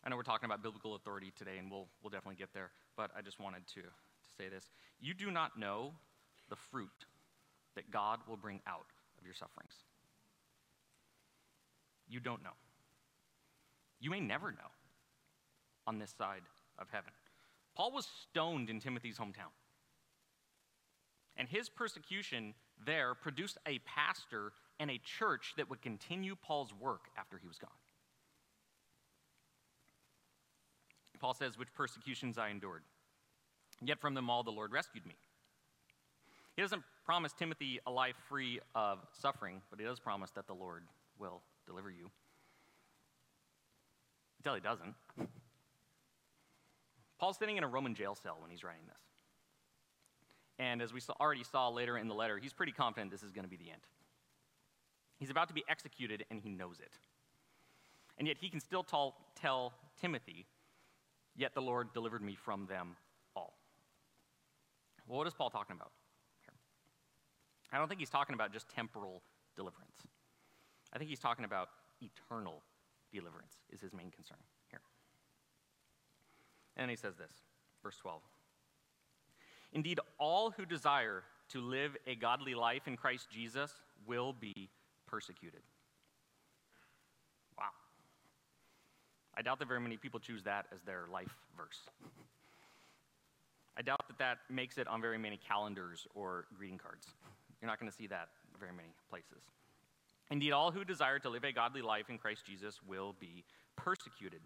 I 0.04 0.08
know 0.08 0.16
we're 0.16 0.22
talking 0.22 0.46
about 0.46 0.62
biblical 0.62 0.94
authority 0.94 1.32
today, 1.36 1.58
and 1.58 1.70
we'll, 1.70 1.86
we'll 2.02 2.10
definitely 2.10 2.36
get 2.36 2.52
there, 2.54 2.70
but 2.96 3.10
I 3.16 3.20
just 3.20 3.38
wanted 3.38 3.66
to, 3.74 3.80
say 4.40 4.48
this. 4.48 4.70
You 5.00 5.14
do 5.14 5.30
not 5.30 5.58
know 5.58 5.92
the 6.48 6.56
fruit 6.56 6.88
that 7.76 7.90
God 7.90 8.20
will 8.28 8.36
bring 8.36 8.60
out 8.66 8.86
of 9.18 9.24
your 9.24 9.34
sufferings. 9.34 9.74
You 12.08 12.20
don't 12.20 12.42
know. 12.42 12.56
You 14.00 14.10
may 14.10 14.20
never 14.20 14.50
know 14.50 14.70
on 15.86 15.98
this 15.98 16.12
side 16.16 16.42
of 16.78 16.88
heaven. 16.90 17.10
Paul 17.76 17.92
was 17.92 18.08
stoned 18.30 18.70
in 18.70 18.80
Timothy's 18.80 19.18
hometown. 19.18 19.52
And 21.36 21.48
his 21.48 21.68
persecution 21.68 22.54
there 22.84 23.14
produced 23.14 23.58
a 23.66 23.78
pastor 23.80 24.52
and 24.78 24.90
a 24.90 24.98
church 24.98 25.54
that 25.56 25.70
would 25.70 25.82
continue 25.82 26.34
Paul's 26.34 26.74
work 26.74 27.06
after 27.16 27.38
he 27.38 27.46
was 27.46 27.58
gone. 27.58 27.70
Paul 31.20 31.34
says, 31.34 31.58
Which 31.58 31.72
persecutions 31.74 32.38
I 32.38 32.48
endured. 32.48 32.82
Yet 33.82 34.00
from 34.00 34.14
them 34.14 34.28
all 34.28 34.42
the 34.42 34.50
Lord 34.50 34.72
rescued 34.72 35.06
me. 35.06 35.16
He 36.56 36.62
doesn't 36.62 36.82
promise 37.04 37.32
Timothy 37.32 37.80
a 37.86 37.90
life 37.90 38.16
free 38.28 38.60
of 38.74 38.98
suffering, 39.12 39.62
but 39.70 39.78
he 39.78 39.86
does 39.86 39.98
promise 39.98 40.30
that 40.32 40.46
the 40.46 40.54
Lord 40.54 40.84
will 41.18 41.40
deliver 41.66 41.90
you. 41.90 42.10
Until 44.38 44.54
he 44.54 44.60
doesn't. 44.60 44.94
Paul's 47.18 47.38
sitting 47.38 47.56
in 47.56 47.64
a 47.64 47.68
Roman 47.68 47.94
jail 47.94 48.14
cell 48.14 48.38
when 48.40 48.50
he's 48.50 48.64
writing 48.64 48.84
this. 48.86 48.96
And 50.58 50.82
as 50.82 50.92
we 50.92 51.00
already 51.18 51.44
saw 51.44 51.68
later 51.68 51.96
in 51.96 52.08
the 52.08 52.14
letter, 52.14 52.38
he's 52.38 52.52
pretty 52.52 52.72
confident 52.72 53.10
this 53.10 53.22
is 53.22 53.32
going 53.32 53.44
to 53.44 53.50
be 53.50 53.56
the 53.56 53.70
end. 53.70 53.80
He's 55.18 55.30
about 55.30 55.48
to 55.48 55.54
be 55.54 55.64
executed, 55.68 56.24
and 56.30 56.40
he 56.40 56.50
knows 56.50 56.80
it. 56.80 56.92
And 58.18 58.28
yet 58.28 58.36
he 58.40 58.50
can 58.50 58.60
still 58.60 58.82
tell, 58.82 59.72
Timothy, 60.00 60.46
Yet 61.36 61.54
the 61.54 61.62
Lord 61.62 61.92
delivered 61.92 62.22
me 62.22 62.34
from 62.34 62.66
them. 62.66 62.96
Well, 65.10 65.18
what 65.18 65.26
is 65.26 65.34
Paul 65.34 65.50
talking 65.50 65.74
about 65.74 65.90
here? 66.44 66.54
I 67.72 67.78
don't 67.78 67.88
think 67.88 67.98
he's 67.98 68.10
talking 68.10 68.34
about 68.34 68.52
just 68.52 68.68
temporal 68.68 69.22
deliverance. 69.56 70.06
I 70.92 70.98
think 70.98 71.10
he's 71.10 71.18
talking 71.18 71.44
about 71.44 71.68
eternal 72.00 72.62
deliverance, 73.12 73.56
is 73.72 73.80
his 73.80 73.92
main 73.92 74.12
concern 74.12 74.38
here. 74.70 74.82
And 76.76 76.88
he 76.88 76.96
says 76.96 77.16
this, 77.16 77.32
verse 77.82 77.96
12. 77.96 78.22
Indeed, 79.72 79.98
all 80.16 80.52
who 80.52 80.64
desire 80.64 81.24
to 81.48 81.60
live 81.60 81.96
a 82.06 82.14
godly 82.14 82.54
life 82.54 82.86
in 82.86 82.96
Christ 82.96 83.26
Jesus 83.32 83.72
will 84.06 84.32
be 84.32 84.70
persecuted. 85.08 85.62
Wow. 87.58 87.64
I 89.36 89.42
doubt 89.42 89.58
that 89.58 89.66
very 89.66 89.80
many 89.80 89.96
people 89.96 90.20
choose 90.20 90.44
that 90.44 90.66
as 90.72 90.82
their 90.82 91.06
life 91.12 91.34
verse. 91.56 91.80
I 93.80 93.82
doubt 93.82 94.06
that 94.08 94.18
that 94.18 94.38
makes 94.50 94.76
it 94.76 94.86
on 94.86 95.00
very 95.00 95.16
many 95.16 95.38
calendars 95.38 96.06
or 96.14 96.44
greeting 96.54 96.76
cards. 96.76 97.06
You're 97.62 97.66
not 97.70 97.80
going 97.80 97.90
to 97.90 97.96
see 97.96 98.06
that 98.08 98.28
very 98.58 98.72
many 98.72 98.90
places. 99.08 99.40
Indeed, 100.30 100.52
all 100.52 100.70
who 100.70 100.84
desire 100.84 101.18
to 101.20 101.30
live 101.30 101.44
a 101.44 101.52
godly 101.52 101.80
life 101.80 102.10
in 102.10 102.18
Christ 102.18 102.44
Jesus 102.44 102.78
will 102.86 103.14
be 103.18 103.42
persecuted. 103.76 104.42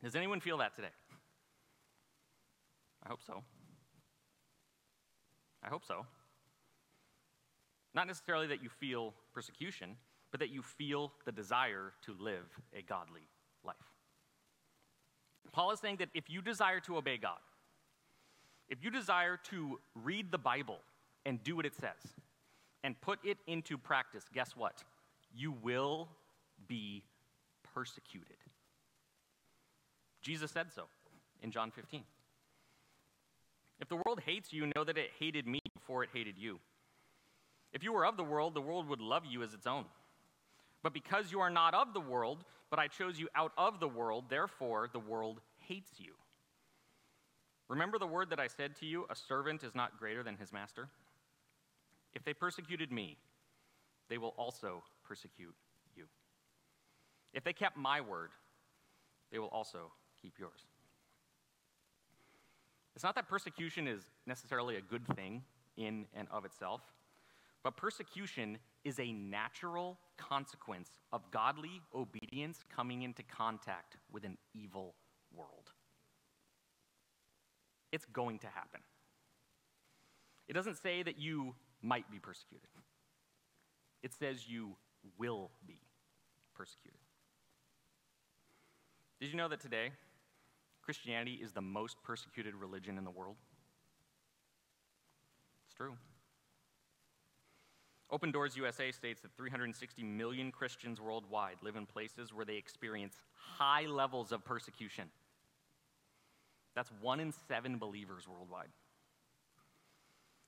Does 0.00 0.14
anyone 0.14 0.38
feel 0.38 0.58
that 0.58 0.76
today? 0.76 0.94
I 3.04 3.08
hope 3.08 3.18
so. 3.26 3.42
I 5.64 5.68
hope 5.68 5.84
so. 5.84 6.06
Not 7.94 8.06
necessarily 8.06 8.46
that 8.46 8.62
you 8.62 8.68
feel 8.68 9.12
persecution, 9.34 9.96
but 10.30 10.38
that 10.38 10.50
you 10.50 10.62
feel 10.62 11.10
the 11.24 11.32
desire 11.32 11.94
to 12.02 12.14
live 12.20 12.46
a 12.72 12.82
godly 12.82 13.26
life. 13.64 13.74
Paul 15.50 15.72
is 15.72 15.80
saying 15.80 15.96
that 15.96 16.10
if 16.14 16.30
you 16.30 16.42
desire 16.42 16.78
to 16.80 16.96
obey 16.96 17.18
God, 17.18 17.38
if 18.68 18.82
you 18.82 18.90
desire 18.90 19.38
to 19.50 19.78
read 19.94 20.30
the 20.30 20.38
Bible 20.38 20.78
and 21.24 21.42
do 21.42 21.56
what 21.56 21.66
it 21.66 21.74
says, 21.74 22.14
and 22.82 23.00
put 23.00 23.18
it 23.24 23.38
into 23.46 23.76
practice, 23.76 24.24
guess 24.32 24.56
what? 24.56 24.84
You 25.34 25.52
will 25.62 26.08
be 26.68 27.02
persecuted. 27.74 28.36
Jesus 30.22 30.50
said 30.50 30.72
so 30.72 30.84
in 31.42 31.50
John 31.50 31.70
15. 31.70 32.02
If 33.80 33.88
the 33.88 33.96
world 33.96 34.20
hates 34.24 34.52
you, 34.52 34.70
know 34.74 34.84
that 34.84 34.96
it 34.96 35.10
hated 35.18 35.46
me 35.46 35.60
before 35.74 36.02
it 36.02 36.10
hated 36.12 36.38
you. 36.38 36.58
If 37.72 37.82
you 37.82 37.92
were 37.92 38.06
of 38.06 38.16
the 38.16 38.24
world, 38.24 38.54
the 38.54 38.60
world 38.60 38.88
would 38.88 39.00
love 39.00 39.24
you 39.28 39.42
as 39.42 39.52
its 39.52 39.66
own. 39.66 39.84
But 40.82 40.94
because 40.94 41.30
you 41.30 41.40
are 41.40 41.50
not 41.50 41.74
of 41.74 41.92
the 41.92 42.00
world, 42.00 42.44
but 42.70 42.78
I 42.78 42.86
chose 42.86 43.18
you 43.18 43.28
out 43.34 43.52
of 43.58 43.80
the 43.80 43.88
world, 43.88 44.24
therefore 44.28 44.88
the 44.92 45.00
world 45.00 45.40
hates 45.58 45.90
you. 45.98 46.14
Remember 47.68 47.98
the 47.98 48.06
word 48.06 48.30
that 48.30 48.38
I 48.38 48.46
said 48.46 48.76
to 48.76 48.86
you 48.86 49.06
a 49.10 49.16
servant 49.16 49.64
is 49.64 49.74
not 49.74 49.98
greater 49.98 50.22
than 50.22 50.36
his 50.36 50.52
master? 50.52 50.88
If 52.14 52.24
they 52.24 52.32
persecuted 52.32 52.92
me, 52.92 53.16
they 54.08 54.18
will 54.18 54.34
also 54.38 54.82
persecute 55.04 55.54
you. 55.96 56.04
If 57.32 57.44
they 57.44 57.52
kept 57.52 57.76
my 57.76 58.00
word, 58.00 58.30
they 59.32 59.38
will 59.38 59.48
also 59.48 59.90
keep 60.20 60.38
yours. 60.38 60.60
It's 62.94 63.04
not 63.04 63.14
that 63.16 63.28
persecution 63.28 63.86
is 63.86 64.02
necessarily 64.26 64.76
a 64.76 64.80
good 64.80 65.06
thing 65.14 65.42
in 65.76 66.06
and 66.14 66.28
of 66.30 66.44
itself, 66.46 66.80
but 67.62 67.76
persecution 67.76 68.58
is 68.84 68.98
a 68.98 69.12
natural 69.12 69.98
consequence 70.16 70.90
of 71.12 71.30
godly 71.30 71.82
obedience 71.94 72.64
coming 72.74 73.02
into 73.02 73.22
contact 73.24 73.96
with 74.10 74.24
an 74.24 74.38
evil 74.54 74.94
world. 75.34 75.72
It's 77.96 78.04
going 78.04 78.40
to 78.40 78.46
happen. 78.48 78.80
It 80.48 80.52
doesn't 80.52 80.76
say 80.76 81.02
that 81.02 81.18
you 81.18 81.54
might 81.80 82.10
be 82.10 82.18
persecuted, 82.18 82.68
it 84.02 84.12
says 84.12 84.46
you 84.46 84.76
will 85.18 85.50
be 85.66 85.80
persecuted. 86.54 87.00
Did 89.18 89.30
you 89.30 89.36
know 89.38 89.48
that 89.48 89.60
today 89.60 89.92
Christianity 90.82 91.38
is 91.42 91.52
the 91.52 91.62
most 91.62 91.96
persecuted 92.02 92.54
religion 92.54 92.98
in 92.98 93.04
the 93.04 93.10
world? 93.10 93.36
It's 95.66 95.74
true. 95.74 95.94
Open 98.10 98.30
Doors 98.30 98.58
USA 98.58 98.92
states 98.92 99.22
that 99.22 99.34
360 99.38 100.02
million 100.02 100.52
Christians 100.52 101.00
worldwide 101.00 101.56
live 101.62 101.76
in 101.76 101.86
places 101.86 102.34
where 102.34 102.44
they 102.44 102.56
experience 102.56 103.16
high 103.32 103.86
levels 103.86 104.32
of 104.32 104.44
persecution. 104.44 105.08
That's 106.76 106.92
one 107.00 107.18
in 107.18 107.32
seven 107.48 107.78
believers 107.78 108.28
worldwide. 108.28 108.68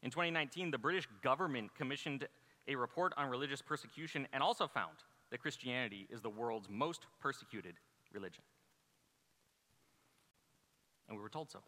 In 0.02 0.10
2019, 0.10 0.70
the 0.70 0.78
British 0.78 1.08
government 1.24 1.74
commissioned 1.74 2.28
a 2.68 2.76
report 2.76 3.14
on 3.16 3.28
religious 3.30 3.62
persecution 3.62 4.28
and 4.32 4.42
also 4.42 4.68
found 4.68 4.98
that 5.30 5.40
Christianity 5.40 6.06
is 6.10 6.20
the 6.20 6.30
world's 6.30 6.68
most 6.68 7.06
persecuted 7.20 7.74
religion. 8.12 8.42
And 11.08 11.16
we 11.16 11.22
were 11.22 11.30
told 11.30 11.50
so. 11.50 11.60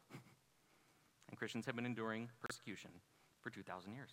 And 1.30 1.38
Christians 1.38 1.64
have 1.66 1.74
been 1.74 1.86
enduring 1.86 2.28
persecution 2.40 2.90
for 3.40 3.50
2,000 3.50 3.94
years. 3.94 4.10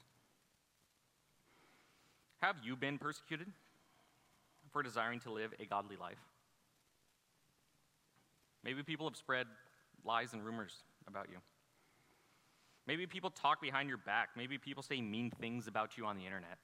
Have 2.41 2.55
you 2.63 2.75
been 2.75 2.97
persecuted 2.97 3.47
for 4.71 4.81
desiring 4.81 5.19
to 5.21 5.31
live 5.31 5.53
a 5.59 5.65
godly 5.65 5.97
life? 5.97 6.19
Maybe 8.63 8.83
people 8.83 9.09
have 9.09 9.17
spread 9.17 9.47
lies 10.07 10.33
and 10.33 10.43
rumors 10.43 10.83
about 11.07 11.27
you. 11.29 11.37
Maybe 12.87 13.05
people 13.05 13.29
talk 13.29 13.61
behind 13.61 13.89
your 13.89 13.97
back. 13.97 14.29
Maybe 14.37 14.57
people 14.57 14.81
say 14.81 15.01
mean 15.01 15.29
things 15.29 15.67
about 15.67 15.97
you 15.97 16.05
on 16.05 16.17
the 16.17 16.25
internet. 16.25 16.57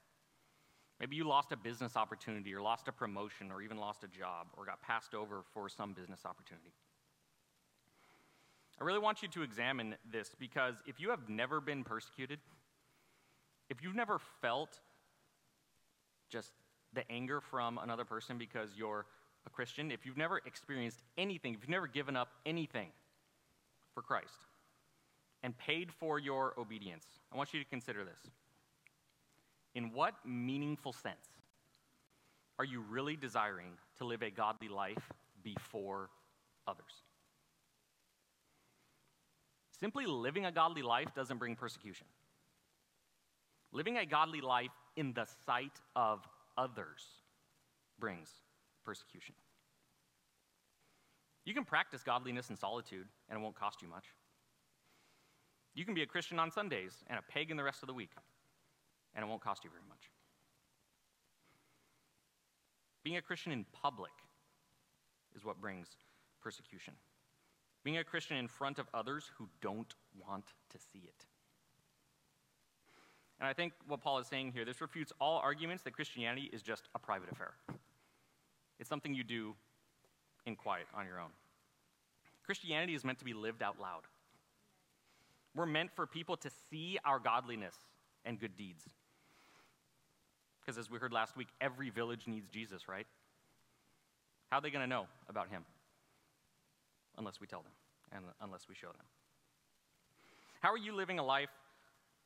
Maybe 0.98 1.16
you 1.16 1.24
lost 1.28 1.52
a 1.52 1.56
business 1.56 1.96
opportunity 1.96 2.54
or 2.54 2.62
lost 2.62 2.88
a 2.88 2.92
promotion 2.92 3.50
or 3.52 3.60
even 3.60 3.76
lost 3.76 4.04
a 4.04 4.08
job 4.08 4.46
or 4.56 4.64
got 4.64 4.80
passed 4.80 5.14
over 5.14 5.42
for 5.52 5.68
some 5.68 5.92
business 5.92 6.20
opportunity. 6.24 6.72
I 8.80 8.84
really 8.84 9.00
want 9.00 9.22
you 9.22 9.28
to 9.28 9.42
examine 9.42 9.96
this 10.10 10.34
because 10.38 10.76
if 10.86 10.98
you 10.98 11.10
have 11.10 11.28
never 11.28 11.60
been 11.60 11.84
persecuted, 11.84 12.38
if 13.68 13.82
you've 13.82 13.94
never 13.94 14.18
felt 14.40 14.80
just 16.30 16.52
the 16.94 17.10
anger 17.10 17.40
from 17.40 17.78
another 17.78 18.04
person 18.04 18.38
because 18.38 18.70
you're 18.76 19.04
a 19.46 19.50
Christian, 19.50 19.90
if 19.90 20.06
you've 20.06 20.16
never 20.16 20.40
experienced 20.46 21.02
anything, 21.18 21.54
if 21.54 21.60
you've 21.60 21.68
never 21.68 21.86
given 21.86 22.16
up 22.16 22.28
anything 22.46 22.88
for 23.94 24.02
Christ 24.02 24.46
and 25.42 25.56
paid 25.56 25.92
for 25.92 26.18
your 26.18 26.54
obedience, 26.58 27.04
I 27.32 27.36
want 27.36 27.54
you 27.54 27.60
to 27.60 27.68
consider 27.68 28.04
this. 28.04 28.30
In 29.74 29.92
what 29.92 30.14
meaningful 30.24 30.92
sense 30.92 31.28
are 32.58 32.64
you 32.64 32.80
really 32.80 33.16
desiring 33.16 33.72
to 33.98 34.04
live 34.04 34.22
a 34.22 34.30
godly 34.30 34.68
life 34.68 35.12
before 35.42 36.10
others? 36.66 37.02
Simply 39.78 40.06
living 40.06 40.46
a 40.46 40.52
godly 40.52 40.82
life 40.82 41.08
doesn't 41.14 41.38
bring 41.38 41.56
persecution. 41.56 42.06
Living 43.72 43.98
a 43.98 44.06
godly 44.06 44.40
life 44.40 44.70
in 44.96 45.12
the 45.12 45.26
sight 45.44 45.80
of 45.96 46.20
others 46.56 47.04
brings 47.98 48.30
persecution. 48.84 49.34
You 51.44 51.54
can 51.54 51.64
practice 51.64 52.02
godliness 52.02 52.50
in 52.50 52.56
solitude, 52.56 53.06
and 53.28 53.38
it 53.38 53.42
won't 53.42 53.54
cost 53.54 53.82
you 53.82 53.88
much. 53.88 54.04
You 55.74 55.84
can 55.84 55.94
be 55.94 56.02
a 56.02 56.06
Christian 56.06 56.38
on 56.38 56.50
Sundays 56.50 57.04
and 57.08 57.18
a 57.18 57.32
pagan 57.32 57.56
the 57.56 57.64
rest 57.64 57.82
of 57.82 57.88
the 57.88 57.94
week, 57.94 58.12
and 59.14 59.24
it 59.24 59.28
won't 59.28 59.42
cost 59.42 59.64
you 59.64 59.70
very 59.70 59.82
much. 59.88 60.10
Being 63.02 63.16
a 63.16 63.22
Christian 63.22 63.52
in 63.52 63.66
public 63.72 64.12
is 65.36 65.44
what 65.44 65.60
brings 65.60 65.88
persecution. 66.42 66.94
Being 67.82 67.98
a 67.98 68.04
Christian 68.04 68.38
in 68.38 68.48
front 68.48 68.78
of 68.78 68.86
others 68.94 69.30
who 69.36 69.48
don't 69.60 69.94
want 70.18 70.46
to 70.70 70.78
see 70.78 71.00
it. 71.00 71.26
And 73.38 73.48
I 73.48 73.52
think 73.52 73.72
what 73.86 74.00
Paul 74.00 74.18
is 74.18 74.26
saying 74.26 74.52
here, 74.52 74.64
this 74.64 74.80
refutes 74.80 75.12
all 75.20 75.38
arguments 75.40 75.82
that 75.82 75.92
Christianity 75.92 76.48
is 76.52 76.62
just 76.62 76.88
a 76.94 76.98
private 76.98 77.30
affair. 77.30 77.54
It's 78.78 78.88
something 78.88 79.12
you 79.12 79.24
do 79.24 79.54
in 80.46 80.56
quiet 80.56 80.86
on 80.94 81.06
your 81.06 81.20
own. 81.20 81.30
Christianity 82.44 82.94
is 82.94 83.04
meant 83.04 83.18
to 83.18 83.24
be 83.24 83.34
lived 83.34 83.62
out 83.62 83.80
loud. 83.80 84.02
We're 85.54 85.66
meant 85.66 85.90
for 85.94 86.06
people 86.06 86.36
to 86.38 86.50
see 86.70 86.98
our 87.04 87.18
godliness 87.18 87.74
and 88.24 88.38
good 88.38 88.56
deeds. 88.56 88.84
Because 90.60 90.78
as 90.78 90.90
we 90.90 90.98
heard 90.98 91.12
last 91.12 91.36
week, 91.36 91.48
every 91.60 91.90
village 91.90 92.26
needs 92.26 92.48
Jesus, 92.48 92.88
right? 92.88 93.06
How 94.50 94.58
are 94.58 94.60
they 94.60 94.70
going 94.70 94.82
to 94.82 94.88
know 94.88 95.06
about 95.28 95.48
him? 95.48 95.64
Unless 97.18 97.40
we 97.40 97.46
tell 97.46 97.62
them 97.62 97.72
and 98.12 98.24
unless 98.40 98.68
we 98.68 98.74
show 98.74 98.88
them. 98.88 99.06
How 100.60 100.72
are 100.72 100.78
you 100.78 100.94
living 100.94 101.18
a 101.18 101.24
life 101.24 101.50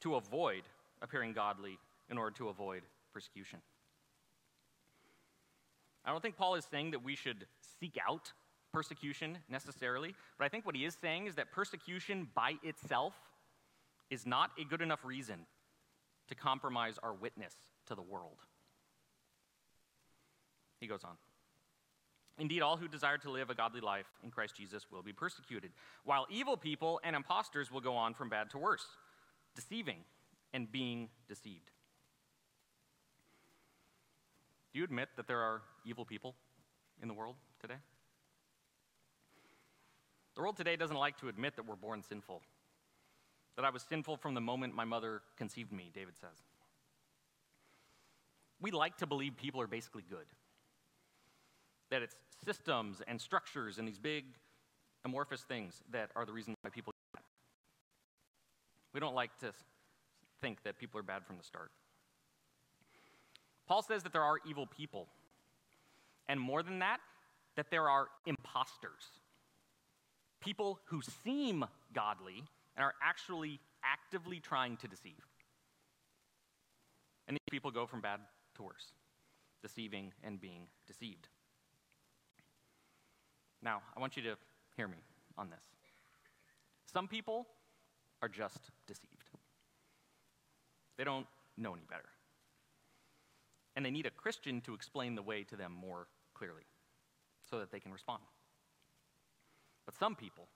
to 0.01 0.15
avoid 0.15 0.63
appearing 1.03 1.33
godly 1.33 1.79
in 2.11 2.19
order 2.19 2.35
to 2.37 2.49
avoid 2.49 2.83
persecution? 3.13 3.61
I 6.05 6.11
don't 6.11 6.23
think 6.23 6.37
Paul 6.37 6.55
is 6.55 6.65
saying 6.71 6.93
that 6.93 7.03
we 7.03 7.17
should 7.17 7.47
seek 7.81 7.99
out 8.09 8.33
persecution 8.73 9.39
necessarily, 9.49 10.15
but 10.39 10.45
I 10.45 10.49
think 10.49 10.67
what 10.67 10.75
he 10.75 10.85
is 10.85 10.97
saying 11.01 11.27
is 11.27 11.35
that 11.37 11.53
persecution 11.53 12.29
by 12.35 12.55
itself 12.63 13.15
is 14.11 14.27
not 14.27 14.51
a 14.61 14.65
good 14.65 14.83
enough 14.83 15.05
reason 15.05 15.47
to 16.29 16.35
compromise 16.35 16.99
our 17.03 17.15
witness 17.15 17.55
to 17.87 17.95
the 17.95 18.03
world. 18.03 18.39
He 20.81 20.87
goes 20.87 21.05
on. 21.05 21.17
Indeed, 22.39 22.63
all 22.63 22.77
who 22.77 22.87
desire 22.87 23.19
to 23.19 23.31
live 23.31 23.51
a 23.51 23.55
godly 23.55 23.81
life 23.81 24.07
in 24.23 24.31
Christ 24.31 24.55
Jesus 24.57 24.87
will 24.93 25.03
be 25.03 25.13
persecuted, 25.13 25.73
while 26.05 26.27
evil 26.31 26.57
people 26.57 27.01
and 27.03 27.17
impostors 27.17 27.73
will 27.73 27.81
go 27.81 27.97
on 27.97 28.15
from 28.15 28.29
bad 28.29 28.51
to 28.51 28.59
worse, 28.59 28.87
deceiving 29.57 29.99
and 30.53 30.71
being 30.71 31.09
deceived. 31.29 31.71
Do 34.73 34.79
you 34.79 34.85
admit 34.85 35.09
that 35.17 35.27
there 35.27 35.41
are 35.41 35.63
evil 35.85 36.05
people 36.05 36.37
in 37.03 37.09
the 37.09 37.15
world 37.15 37.35
today? 37.61 37.79
The 40.35 40.43
world 40.43 40.57
today 40.57 40.77
doesn't 40.77 40.97
like 40.97 41.19
to 41.19 41.29
admit 41.29 41.57
that 41.57 41.67
we're 41.67 41.77
born 41.77 42.03
sinful, 42.03 42.43
that 43.57 43.65
I 43.65 43.71
was 43.71 43.83
sinful 43.83 44.17
from 44.17 44.35
the 44.35 44.41
moment 44.41 44.75
my 44.75 44.85
mother 44.85 45.23
conceived 45.37 45.73
me, 45.73 45.91
David 45.93 46.15
says. 46.21 46.45
We 48.61 48.71
like 48.71 48.97
to 48.99 49.07
believe 49.07 49.37
people 49.37 49.61
are 49.61 49.67
basically 49.67 50.05
good, 50.09 50.27
that 51.91 52.03
it's 52.03 52.17
systems 52.45 53.03
and 53.07 53.21
structures 53.21 53.79
and 53.79 53.89
these 53.89 53.99
big 53.99 54.25
amorphous 55.05 55.43
things 55.43 55.83
that 55.91 56.11
are 56.15 56.25
the 56.25 56.33
reason 56.33 56.55
why 56.63 56.71
people. 56.71 56.93
Do 56.93 57.19
that. 57.19 57.25
We 58.93 59.01
don't 59.01 59.15
like 59.15 59.37
to 59.41 59.53
think 60.41 60.63
that 60.65 60.79
people 60.79 60.99
are 61.01 61.05
bad 61.05 61.25
from 61.25 61.37
the 61.37 61.45
start. 61.45 61.71
Paul 63.67 63.83
says 63.83 64.03
that 64.05 64.13
there 64.13 64.23
are 64.23 64.37
evil 64.49 64.67
people. 64.67 65.09
And 66.29 66.41
more 66.41 66.63
than 66.63 66.79
that, 66.79 67.01
that 67.59 67.73
there 67.73 67.91
are 67.91 68.07
imposters. 68.25 69.03
People 70.41 70.79
who 70.85 71.03
seem 71.25 71.65
godly 71.93 72.45
and 72.77 72.85
are 72.85 72.95
actually 73.03 73.59
actively 73.83 74.39
trying 74.39 74.77
to 74.77 74.87
deceive. 74.87 75.27
And 77.27 77.35
these 77.35 77.51
people 77.51 77.73
go 77.73 77.85
from 77.85 78.01
bad 78.01 78.21
to 78.55 78.63
worse, 78.63 78.93
deceiving 79.61 80.13
and 80.23 80.41
being 80.41 80.69
deceived. 80.87 81.27
Now, 83.61 83.83
I 83.97 83.99
want 83.99 84.17
you 84.17 84.23
to 84.23 84.37
hear 84.77 84.87
me 84.87 84.99
on 85.37 85.51
this. 85.51 85.65
Some 86.87 87.09
people 87.09 87.49
are 88.23 88.29
just 88.29 88.71
deceived, 88.87 89.31
they 90.97 91.03
don't 91.03 91.27
know 91.57 91.73
any 91.73 91.85
better 91.91 92.09
and 93.75 93.85
they 93.85 93.91
need 93.91 94.07
a 94.07 94.11
Christian 94.11 94.61
to 94.63 94.75
explain 94.75 95.15
the 95.15 95.23
way 95.23 95.45
to 95.45 95.55
them 95.55 95.73
more 95.73 96.09
clearly 96.35 96.65
so 97.51 97.59
that 97.59 97.71
they 97.71 97.81
can 97.81 97.93
respond. 97.93 98.23
But 99.87 99.95
some 99.97 100.15
people 100.15 100.49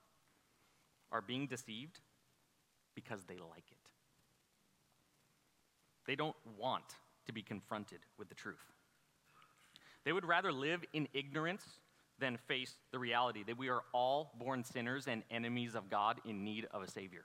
are 1.10 1.20
being 1.22 1.46
deceived 1.46 2.00
because 2.94 3.24
they 3.24 3.36
like 3.36 3.64
it. 3.70 3.78
They 6.06 6.16
don't 6.16 6.36
want 6.58 6.84
to 7.26 7.32
be 7.32 7.42
confronted 7.42 8.00
with 8.18 8.28
the 8.28 8.34
truth. 8.34 8.72
They 10.04 10.12
would 10.12 10.24
rather 10.24 10.52
live 10.52 10.84
in 10.92 11.06
ignorance 11.14 11.64
than 12.18 12.36
face 12.48 12.74
the 12.90 12.98
reality 12.98 13.42
that 13.44 13.56
we 13.56 13.68
are 13.68 13.82
all 13.92 14.32
born 14.38 14.64
sinners 14.64 15.06
and 15.06 15.22
enemies 15.30 15.74
of 15.74 15.88
God 15.88 16.20
in 16.24 16.44
need 16.44 16.66
of 16.72 16.82
a 16.82 16.90
Savior. 16.90 17.24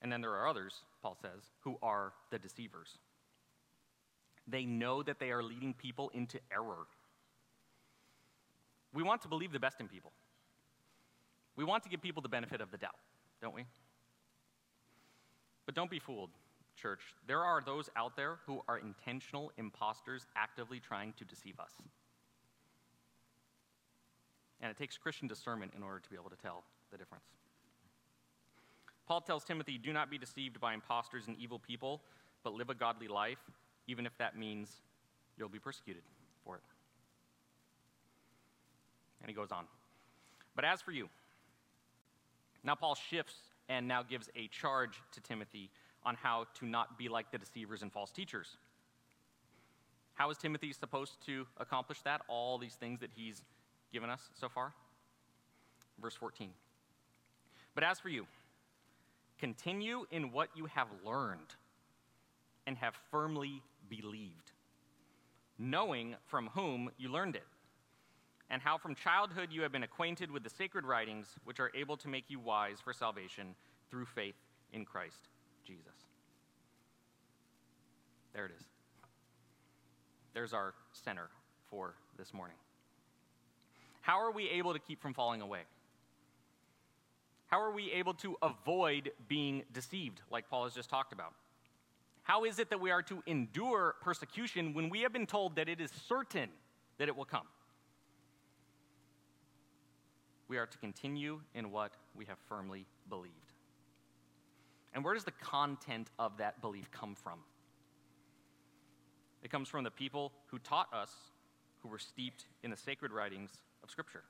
And 0.00 0.10
then 0.10 0.20
there 0.20 0.32
are 0.32 0.48
others, 0.48 0.74
Paul 1.02 1.16
says, 1.20 1.50
who 1.60 1.76
are 1.82 2.12
the 2.30 2.38
deceivers. 2.38 2.98
They 4.46 4.64
know 4.64 5.02
that 5.02 5.18
they 5.18 5.30
are 5.30 5.42
leading 5.42 5.74
people 5.74 6.10
into 6.14 6.38
error. 6.52 6.86
We 8.92 9.02
want 9.02 9.22
to 9.22 9.28
believe 9.28 9.52
the 9.52 9.60
best 9.60 9.80
in 9.80 9.88
people. 9.88 10.12
We 11.56 11.64
want 11.64 11.82
to 11.84 11.88
give 11.88 12.02
people 12.02 12.22
the 12.22 12.28
benefit 12.28 12.60
of 12.60 12.70
the 12.70 12.78
doubt, 12.78 12.98
don't 13.40 13.54
we? 13.54 13.64
But 15.66 15.74
don't 15.74 15.90
be 15.90 15.98
fooled, 15.98 16.30
church. 16.76 17.00
There 17.26 17.40
are 17.40 17.62
those 17.64 17.88
out 17.96 18.16
there 18.16 18.38
who 18.46 18.62
are 18.68 18.78
intentional 18.78 19.52
imposters 19.56 20.26
actively 20.36 20.80
trying 20.80 21.12
to 21.18 21.24
deceive 21.24 21.60
us. 21.60 21.72
And 24.60 24.70
it 24.70 24.76
takes 24.76 24.96
Christian 24.96 25.28
discernment 25.28 25.72
in 25.76 25.82
order 25.82 25.98
to 25.98 26.10
be 26.10 26.16
able 26.16 26.30
to 26.30 26.36
tell 26.36 26.64
the 26.90 26.96
difference. 26.96 27.24
Paul 29.06 29.20
tells 29.20 29.44
Timothy, 29.44 29.78
Do 29.78 29.92
not 29.92 30.10
be 30.10 30.18
deceived 30.18 30.60
by 30.60 30.74
impostors 30.74 31.26
and 31.26 31.36
evil 31.36 31.58
people, 31.58 32.02
but 32.44 32.54
live 32.54 32.70
a 32.70 32.74
godly 32.74 33.08
life, 33.08 33.50
even 33.86 34.06
if 34.06 34.16
that 34.18 34.36
means 34.36 34.70
you'll 35.36 35.48
be 35.48 35.58
persecuted 35.58 36.02
for 36.44 36.56
it. 36.56 36.62
And 39.20 39.28
he 39.28 39.34
goes 39.34 39.52
on. 39.52 39.64
But 40.54 40.64
as 40.64 40.82
for 40.82 40.92
you, 40.92 41.08
now 42.64 42.74
Paul 42.74 42.94
shifts 42.94 43.34
and 43.68 43.88
now 43.88 44.02
gives 44.02 44.28
a 44.36 44.48
charge 44.48 45.00
to 45.12 45.20
Timothy 45.20 45.70
on 46.04 46.16
how 46.16 46.46
to 46.58 46.66
not 46.66 46.98
be 46.98 47.08
like 47.08 47.30
the 47.30 47.38
deceivers 47.38 47.82
and 47.82 47.92
false 47.92 48.10
teachers. 48.10 48.56
How 50.14 50.30
is 50.30 50.36
Timothy 50.36 50.72
supposed 50.72 51.24
to 51.26 51.46
accomplish 51.58 52.00
that? 52.02 52.20
All 52.28 52.58
these 52.58 52.74
things 52.74 53.00
that 53.00 53.10
he's 53.14 53.42
given 53.92 54.10
us 54.10 54.20
so 54.38 54.48
far? 54.48 54.74
Verse 56.00 56.14
14. 56.14 56.50
But 57.74 57.84
as 57.84 57.98
for 57.98 58.08
you, 58.08 58.26
Continue 59.42 60.06
in 60.12 60.30
what 60.30 60.50
you 60.54 60.66
have 60.66 60.86
learned 61.04 61.56
and 62.66 62.76
have 62.78 62.94
firmly 63.10 63.62
believed, 63.88 64.52
knowing 65.58 66.16
from 66.26 66.48
whom 66.54 66.90
you 66.98 67.08
learned 67.08 67.36
it, 67.36 67.46
and 68.50 68.60
how 68.60 68.76
from 68.78 68.94
childhood 68.94 69.48
you 69.50 69.62
have 69.62 69.72
been 69.72 69.82
acquainted 69.82 70.30
with 70.30 70.44
the 70.44 70.50
sacred 70.50 70.84
writings, 70.84 71.28
which 71.44 71.60
are 71.60 71.70
able 71.74 71.96
to 71.96 72.08
make 72.08 72.24
you 72.28 72.38
wise 72.38 72.78
for 72.80 72.92
salvation 72.92 73.54
through 73.90 74.06
faith 74.06 74.36
in 74.72 74.84
Christ 74.84 75.28
Jesus. 75.66 76.06
There 78.34 78.46
it 78.46 78.52
is. 78.58 78.64
There's 80.34 80.52
our 80.52 80.74
center 80.92 81.28
for 81.68 81.94
this 82.18 82.32
morning. 82.32 82.56
How 84.00 84.18
are 84.20 84.30
we 84.30 84.48
able 84.48 84.72
to 84.72 84.78
keep 84.78 85.00
from 85.00 85.14
falling 85.14 85.40
away? 85.40 85.60
How 87.46 87.60
are 87.60 87.70
we 87.70 87.92
able 87.92 88.14
to 88.14 88.36
avoid 88.42 89.12
being 89.28 89.62
deceived, 89.72 90.22
like 90.30 90.48
Paul 90.48 90.64
has 90.64 90.74
just 90.74 90.88
talked 90.88 91.12
about? 91.12 91.34
How 92.22 92.44
is 92.44 92.58
it 92.58 92.70
that 92.70 92.80
we 92.80 92.90
are 92.90 93.02
to 93.02 93.22
endure 93.26 93.96
persecution 94.00 94.74
when 94.74 94.88
we 94.88 95.00
have 95.00 95.12
been 95.12 95.26
told 95.26 95.56
that 95.56 95.68
it 95.68 95.80
is 95.80 95.90
certain 96.08 96.48
that 96.98 97.08
it 97.08 97.16
will 97.16 97.24
come? 97.24 97.46
We 100.48 100.58
are 100.58 100.66
to 100.66 100.78
continue 100.78 101.40
in 101.54 101.70
what 101.70 101.92
we 102.14 102.26
have 102.26 102.38
firmly 102.48 102.86
believed. 103.08 103.34
And 104.94 105.04
where 105.04 105.14
does 105.14 105.24
the 105.24 105.32
content 105.32 106.10
of 106.18 106.36
that 106.36 106.60
belief 106.60 106.90
come 106.90 107.14
from? 107.14 107.38
It 109.42 109.50
comes 109.50 109.68
from 109.68 109.82
the 109.82 109.90
people 109.90 110.32
who 110.46 110.58
taught 110.58 110.92
us, 110.92 111.10
who 111.80 111.88
were 111.88 111.98
steeped 111.98 112.44
in 112.62 112.70
the 112.70 112.76
sacred 112.76 113.10
writings 113.10 113.50
of 113.82 113.90
Scripture. 113.90 114.22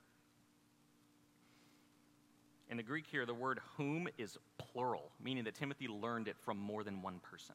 In 2.71 2.79
the 2.79 2.83
Greek 2.83 3.05
here, 3.07 3.27
the 3.27 3.35
word 3.35 3.61
whom 3.77 4.09
is 4.17 4.39
plural, 4.57 5.11
meaning 5.23 5.45
that 5.45 5.55
Timothy 5.55 5.89
learned 5.89 6.29
it 6.29 6.37
from 6.39 6.57
more 6.57 6.83
than 6.83 7.03
one 7.03 7.19
person. 7.19 7.55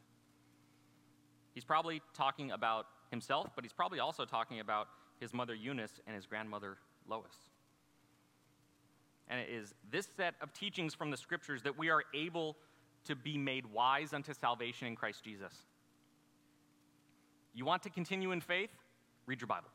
He's 1.57 1.65
probably 1.65 2.03
talking 2.13 2.51
about 2.51 2.85
himself, 3.09 3.49
but 3.55 3.63
he's 3.63 3.73
probably 3.73 3.99
also 3.99 4.25
talking 4.25 4.59
about 4.59 4.89
his 5.19 5.33
mother 5.33 5.55
Eunice 5.55 5.99
and 6.05 6.15
his 6.15 6.27
grandmother 6.27 6.77
Lois. 7.09 7.33
And 9.27 9.39
it 9.39 9.49
is 9.49 9.73
this 9.89 10.07
set 10.15 10.35
of 10.39 10.53
teachings 10.53 10.93
from 10.93 11.09
the 11.09 11.17
scriptures 11.17 11.63
that 11.63 11.75
we 11.75 11.89
are 11.89 12.03
able 12.13 12.57
to 13.05 13.15
be 13.15 13.39
made 13.39 13.65
wise 13.65 14.13
unto 14.13 14.35
salvation 14.35 14.87
in 14.87 14.95
Christ 14.95 15.23
Jesus. 15.23 15.51
You 17.55 17.65
want 17.65 17.81
to 17.81 17.89
continue 17.89 18.33
in 18.33 18.39
faith? 18.39 18.69
Read 19.25 19.41
your 19.41 19.47
Bible. 19.47 19.69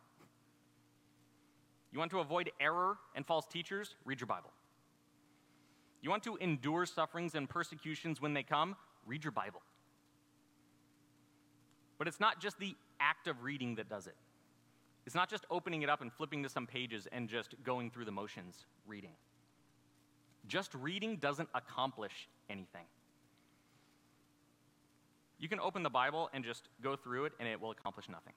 You 1.90 1.98
want 1.98 2.12
to 2.12 2.20
avoid 2.20 2.52
error 2.60 2.96
and 3.16 3.26
false 3.26 3.48
teachers? 3.48 3.96
Read 4.04 4.20
your 4.20 4.28
Bible. 4.28 4.52
You 6.00 6.10
want 6.10 6.22
to 6.22 6.36
endure 6.36 6.86
sufferings 6.86 7.34
and 7.34 7.48
persecutions 7.48 8.20
when 8.20 8.34
they 8.34 8.44
come? 8.44 8.76
Read 9.04 9.24
your 9.24 9.32
Bible. 9.32 9.62
But 12.02 12.08
it's 12.08 12.18
not 12.18 12.40
just 12.40 12.58
the 12.58 12.74
act 12.98 13.28
of 13.28 13.44
reading 13.44 13.76
that 13.76 13.88
does 13.88 14.08
it. 14.08 14.16
It's 15.06 15.14
not 15.14 15.30
just 15.30 15.46
opening 15.52 15.82
it 15.82 15.88
up 15.88 16.00
and 16.00 16.12
flipping 16.12 16.42
to 16.42 16.48
some 16.48 16.66
pages 16.66 17.06
and 17.12 17.28
just 17.28 17.54
going 17.62 17.92
through 17.92 18.06
the 18.06 18.10
motions 18.10 18.66
reading. 18.88 19.12
Just 20.48 20.74
reading 20.74 21.18
doesn't 21.18 21.48
accomplish 21.54 22.28
anything. 22.50 22.86
You 25.38 25.48
can 25.48 25.60
open 25.60 25.84
the 25.84 25.90
Bible 25.90 26.28
and 26.34 26.44
just 26.44 26.70
go 26.82 26.96
through 26.96 27.26
it, 27.26 27.34
and 27.38 27.48
it 27.48 27.60
will 27.60 27.70
accomplish 27.70 28.08
nothing. 28.08 28.34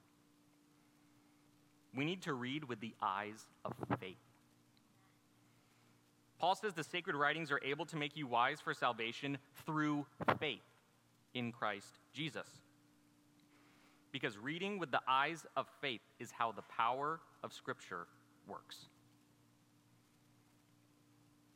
We 1.96 2.06
need 2.06 2.22
to 2.22 2.36
read 2.36 2.66
with 2.66 2.82
the 2.82 2.94
eyes 3.02 3.48
of 3.66 3.74
faith. 4.00 4.22
Paul 6.38 6.54
says 6.54 6.76
the 6.76 6.84
sacred 6.84 7.16
writings 7.16 7.52
are 7.52 7.62
able 7.66 7.88
to 7.88 7.96
make 7.96 8.16
you 8.16 8.28
wise 8.28 8.62
for 8.62 8.76
salvation 8.76 9.40
through 9.66 10.06
faith 10.40 10.62
in 11.34 11.52
Christ 11.52 11.98
Jesus. 12.14 12.46
Because 14.16 14.38
reading 14.38 14.80
with 14.80 14.92
the 14.92 15.02
eyes 15.10 15.46
of 15.58 15.68
faith 15.82 16.00
is 16.20 16.32
how 16.32 16.54
the 16.54 16.62
power 16.62 17.20
of 17.44 17.52
Scripture 17.52 18.08
works. 18.48 18.86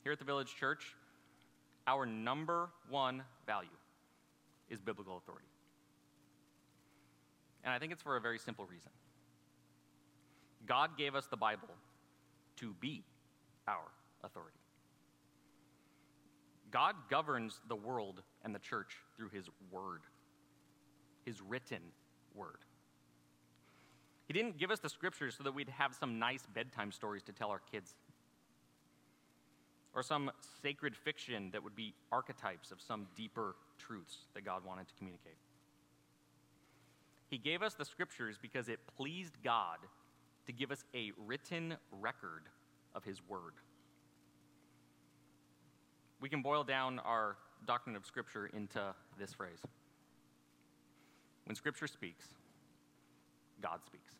Here 0.04 0.12
at 0.12 0.20
the 0.20 0.26
Village 0.26 0.54
Church, 0.54 0.94
our 1.88 2.06
number 2.06 2.70
one 2.90 3.24
value 3.46 3.70
is 4.70 4.82
biblical 4.82 5.16
authority. 5.16 5.48
And 7.64 7.74
I 7.74 7.80
think 7.80 7.94
it's 7.94 8.02
for 8.02 8.18
a 8.18 8.20
very 8.20 8.38
simple 8.38 8.66
reason. 8.66 8.92
God 10.66 10.98
gave 10.98 11.16
us 11.16 11.28
the 11.28 11.38
Bible 11.38 11.70
to 12.58 12.76
be 12.82 13.06
our 13.70 13.88
authority. 14.22 14.60
God 16.72 16.96
governs 17.10 17.62
the 17.70 17.76
world 17.78 18.22
and 18.44 18.54
the 18.54 18.60
church 18.60 18.98
through 19.16 19.30
his 19.30 19.46
word, 19.72 20.02
his 21.24 21.40
written 21.40 21.80
word. 22.36 22.66
He 24.28 24.34
didn't 24.34 24.58
give 24.58 24.70
us 24.70 24.80
the 24.80 24.90
scriptures 24.90 25.36
so 25.36 25.44
that 25.44 25.54
we'd 25.54 25.70
have 25.70 25.96
some 25.96 26.20
nice 26.20 26.44
bedtime 26.54 26.92
stories 26.92 27.24
to 27.24 27.32
tell 27.32 27.50
our 27.50 27.62
kids 27.72 27.96
or 29.96 30.04
some 30.04 30.32
sacred 30.62 30.96
fiction 30.96 31.50
that 31.52 31.64
would 31.64 31.76
be 31.76 31.96
archetypes 32.12 32.72
of 32.72 32.80
some 32.80 33.08
deeper 33.16 33.56
truths 33.80 34.28
that 34.36 34.46
God 34.46 34.64
wanted 34.64 34.88
to 34.88 34.94
communicate. 34.96 35.38
He 37.28 37.38
gave 37.38 37.62
us 37.62 37.74
the 37.74 37.86
scriptures 37.86 38.38
because 38.40 38.70
it 38.70 38.80
pleased 38.98 39.34
God 39.44 39.80
to 40.46 40.54
give 40.54 40.72
us 40.72 40.84
a 40.96 41.12
written 41.26 41.76
record 41.92 42.44
of 42.96 43.04
His 43.04 43.22
Word. 43.28 43.54
We 46.22 46.30
can 46.30 46.42
boil 46.42 46.64
down 46.64 47.00
our 47.00 47.38
doctrine 47.66 47.96
of 47.96 48.06
Scripture 48.06 48.48
into 48.48 48.82
this 49.18 49.34
phrase 49.34 49.62
When 51.50 51.56
Scripture 51.56 51.88
speaks, 51.88 52.28
God 53.60 53.80
speaks. 53.84 54.14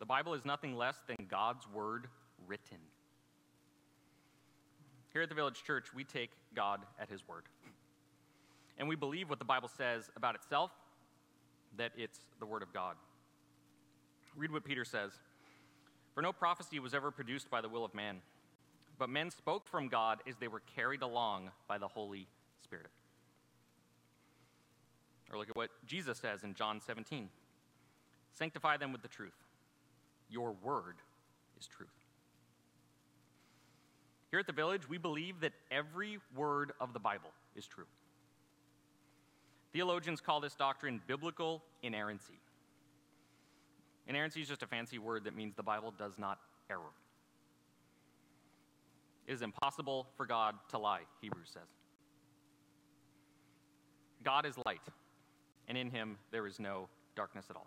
The 0.00 0.04
Bible 0.04 0.34
is 0.34 0.44
nothing 0.44 0.76
less 0.76 0.96
than 1.06 1.28
God's 1.30 1.64
Word 1.72 2.08
written. 2.48 2.78
Here 5.12 5.22
at 5.22 5.28
the 5.28 5.36
Village 5.36 5.62
Church, 5.62 5.94
we 5.94 6.02
take 6.02 6.32
God 6.56 6.80
at 7.00 7.08
His 7.08 7.20
word. 7.28 7.44
And 8.78 8.88
we 8.88 8.96
believe 8.96 9.30
what 9.30 9.38
the 9.38 9.44
Bible 9.44 9.68
says 9.68 10.10
about 10.16 10.34
itself, 10.34 10.72
that 11.76 11.92
it's 11.96 12.18
the 12.40 12.46
Word 12.46 12.64
of 12.64 12.72
God. 12.72 12.96
Read 14.34 14.50
what 14.50 14.64
Peter 14.64 14.84
says 14.84 15.12
For 16.16 16.20
no 16.20 16.32
prophecy 16.32 16.80
was 16.80 16.94
ever 16.94 17.12
produced 17.12 17.48
by 17.48 17.60
the 17.60 17.68
will 17.68 17.84
of 17.84 17.94
man, 17.94 18.16
but 18.98 19.08
men 19.08 19.30
spoke 19.30 19.68
from 19.68 19.86
God 19.86 20.18
as 20.28 20.34
they 20.40 20.48
were 20.48 20.62
carried 20.74 21.02
along 21.02 21.52
by 21.68 21.78
the 21.78 21.86
Holy 21.86 22.26
Spirit. 22.60 22.90
Or 25.32 25.38
look 25.38 25.50
at 25.50 25.56
what 25.56 25.70
Jesus 25.86 26.18
says 26.18 26.44
in 26.44 26.54
John 26.54 26.80
17 26.80 27.28
Sanctify 28.32 28.76
them 28.76 28.92
with 28.92 29.00
the 29.00 29.08
truth. 29.08 29.32
Your 30.28 30.54
word 30.62 30.96
is 31.58 31.66
truth. 31.66 31.88
Here 34.30 34.40
at 34.40 34.46
the 34.46 34.52
village, 34.52 34.88
we 34.88 34.98
believe 34.98 35.40
that 35.40 35.52
every 35.70 36.18
word 36.34 36.72
of 36.80 36.92
the 36.92 36.98
Bible 36.98 37.30
is 37.54 37.66
true. 37.66 37.86
Theologians 39.72 40.20
call 40.20 40.40
this 40.40 40.54
doctrine 40.54 41.00
biblical 41.06 41.62
inerrancy. 41.82 42.38
Inerrancy 44.08 44.42
is 44.42 44.48
just 44.48 44.62
a 44.62 44.66
fancy 44.66 44.98
word 44.98 45.24
that 45.24 45.34
means 45.34 45.54
the 45.54 45.62
Bible 45.62 45.92
does 45.96 46.18
not 46.18 46.38
err. 46.70 46.78
It 49.26 49.32
is 49.32 49.42
impossible 49.42 50.06
for 50.16 50.26
God 50.26 50.54
to 50.70 50.78
lie, 50.78 51.02
Hebrews 51.20 51.50
says. 51.52 51.68
God 54.22 54.46
is 54.46 54.56
light, 54.64 54.80
and 55.68 55.76
in 55.76 55.90
him 55.90 56.16
there 56.30 56.46
is 56.46 56.58
no 56.58 56.88
darkness 57.14 57.46
at 57.50 57.56
all. 57.56 57.66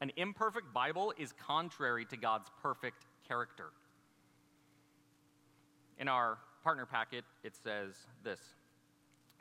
An 0.00 0.12
imperfect 0.16 0.72
Bible 0.74 1.12
is 1.18 1.32
contrary 1.32 2.04
to 2.06 2.16
God's 2.16 2.50
perfect 2.62 3.06
character. 3.26 3.70
In 5.98 6.08
our 6.08 6.38
partner 6.62 6.84
packet, 6.84 7.24
it 7.42 7.54
says 7.56 7.94
this 8.22 8.40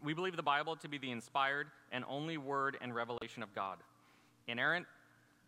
We 0.04 0.14
believe 0.14 0.38
the 0.38 0.44
Bible 0.44 0.76
to 0.78 0.88
be 0.88 0.98
the 0.98 1.12
inspired 1.12 1.68
and 1.92 2.06
only 2.08 2.38
word 2.38 2.78
and 2.82 2.96
revelation 2.96 3.44
of 3.44 3.54
God, 3.54 3.78
inerrant, 4.48 4.86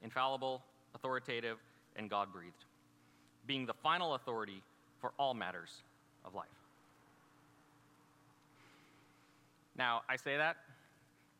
infallible, 0.03 0.61
authoritative, 0.93 1.57
and 1.95 2.09
God 2.09 2.31
breathed, 2.33 2.65
being 3.45 3.65
the 3.65 3.73
final 3.73 4.15
authority 4.15 4.61
for 4.99 5.13
all 5.17 5.33
matters 5.33 5.71
of 6.25 6.35
life. 6.35 6.47
Now, 9.77 10.01
I 10.09 10.15
say 10.15 10.37
that, 10.37 10.57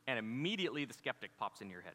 and 0.07 0.17
immediately 0.17 0.85
the 0.85 0.93
skeptic 0.93 1.31
pops 1.37 1.61
in 1.61 1.69
your 1.69 1.81
head. 1.81 1.93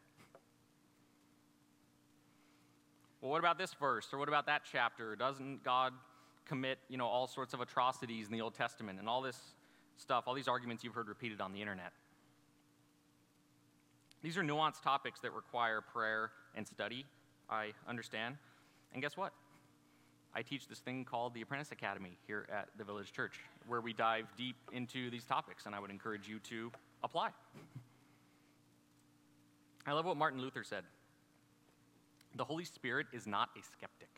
Well, 3.20 3.30
what 3.30 3.38
about 3.38 3.58
this 3.58 3.72
verse? 3.74 4.08
Or 4.12 4.18
what 4.18 4.28
about 4.28 4.46
that 4.46 4.62
chapter? 4.70 5.16
Doesn't 5.16 5.64
God 5.64 5.92
commit, 6.46 6.78
you 6.88 6.98
know, 6.98 7.06
all 7.06 7.26
sorts 7.26 7.54
of 7.54 7.60
atrocities 7.60 8.26
in 8.26 8.32
the 8.32 8.40
Old 8.40 8.54
Testament 8.54 8.98
and 8.98 9.08
all 9.08 9.22
this 9.22 9.38
stuff, 9.96 10.24
all 10.26 10.34
these 10.34 10.48
arguments 10.48 10.82
you've 10.82 10.94
heard 10.94 11.08
repeated 11.08 11.40
on 11.40 11.52
the 11.52 11.60
internet. 11.60 11.92
These 14.22 14.36
are 14.36 14.42
nuanced 14.42 14.82
topics 14.82 15.20
that 15.20 15.32
require 15.32 15.80
prayer 15.80 16.30
and 16.54 16.66
study, 16.66 17.06
I 17.48 17.72
understand. 17.88 18.36
And 18.92 19.02
guess 19.02 19.16
what? 19.16 19.32
I 20.34 20.42
teach 20.42 20.66
this 20.66 20.78
thing 20.78 21.04
called 21.04 21.34
the 21.34 21.42
Apprentice 21.42 21.72
Academy 21.72 22.16
here 22.26 22.46
at 22.50 22.68
the 22.78 22.84
Village 22.84 23.12
Church, 23.12 23.40
where 23.66 23.80
we 23.80 23.92
dive 23.92 24.26
deep 24.36 24.56
into 24.72 25.10
these 25.10 25.24
topics, 25.24 25.66
and 25.66 25.74
I 25.74 25.80
would 25.80 25.90
encourage 25.90 26.26
you 26.26 26.38
to 26.40 26.72
apply. 27.04 27.30
I 29.86 29.92
love 29.92 30.04
what 30.04 30.16
Martin 30.16 30.40
Luther 30.40 30.64
said 30.64 30.84
The 32.36 32.44
Holy 32.44 32.64
Spirit 32.64 33.06
is 33.12 33.26
not 33.26 33.50
a 33.58 33.62
skeptic. 33.62 34.08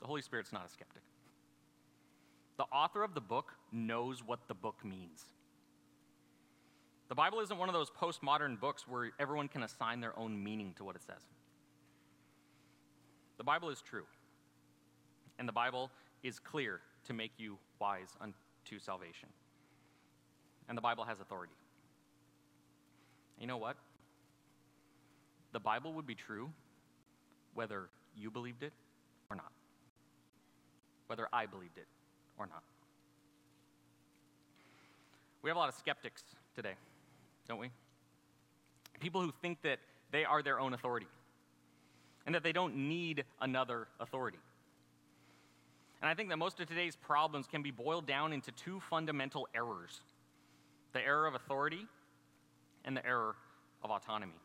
The 0.00 0.06
Holy 0.06 0.22
Spirit's 0.22 0.52
not 0.52 0.66
a 0.66 0.68
skeptic. 0.68 1.02
The 2.56 2.64
author 2.64 3.02
of 3.02 3.14
the 3.14 3.20
book 3.20 3.54
knows 3.72 4.22
what 4.24 4.40
the 4.48 4.54
book 4.54 4.84
means. 4.84 5.24
The 7.08 7.14
Bible 7.14 7.40
isn't 7.40 7.58
one 7.58 7.68
of 7.68 7.74
those 7.74 7.90
postmodern 7.90 8.60
books 8.60 8.86
where 8.86 9.10
everyone 9.18 9.48
can 9.48 9.62
assign 9.62 10.00
their 10.00 10.16
own 10.18 10.42
meaning 10.42 10.74
to 10.76 10.84
what 10.84 10.94
it 10.94 11.02
says. 11.02 11.22
The 13.36 13.44
Bible 13.44 13.70
is 13.70 13.80
true, 13.80 14.04
and 15.38 15.48
the 15.48 15.52
Bible 15.52 15.90
is 16.22 16.38
clear 16.38 16.80
to 17.06 17.12
make 17.12 17.32
you 17.38 17.58
wise 17.80 18.10
unto 18.20 18.78
salvation. 18.78 19.30
And 20.68 20.78
the 20.78 20.82
Bible 20.82 21.04
has 21.04 21.18
authority. 21.20 21.54
You 23.40 23.48
know 23.48 23.56
what? 23.56 23.76
The 25.52 25.60
Bible 25.60 25.94
would 25.94 26.06
be 26.06 26.14
true 26.14 26.50
whether 27.54 27.88
you 28.14 28.30
believed 28.30 28.62
it 28.62 28.72
or 29.28 29.36
not 29.36 29.50
whether 31.10 31.26
I 31.32 31.46
believed 31.46 31.76
it 31.76 31.88
or 32.38 32.46
not. 32.46 32.62
We 35.42 35.50
have 35.50 35.56
a 35.56 35.58
lot 35.58 35.68
of 35.68 35.74
skeptics 35.74 36.22
today, 36.54 36.74
don't 37.48 37.58
we? 37.58 37.70
People 39.00 39.20
who 39.20 39.32
think 39.42 39.60
that 39.62 39.80
they 40.12 40.24
are 40.24 40.40
their 40.40 40.60
own 40.60 40.72
authority. 40.72 41.08
and 42.26 42.34
that 42.34 42.44
they 42.44 42.52
don't 42.52 42.76
need 42.76 43.24
another 43.40 43.88
authority. 43.98 44.38
And 46.00 46.08
I 46.08 46.14
think 46.14 46.28
that 46.28 46.36
most 46.36 46.60
of 46.60 46.68
today's 46.68 46.94
problems 46.94 47.46
can 47.48 47.62
be 47.62 47.72
boiled 47.72 48.06
down 48.06 48.32
into 48.32 48.52
two 48.52 48.78
fundamental 48.88 49.48
errors 49.52 50.02
the 50.92 51.00
error 51.04 51.26
of 51.26 51.34
authority 51.34 51.86
and 52.84 52.96
the 52.96 53.06
error 53.06 53.36
of 53.82 53.90
autonomy. 53.90 54.40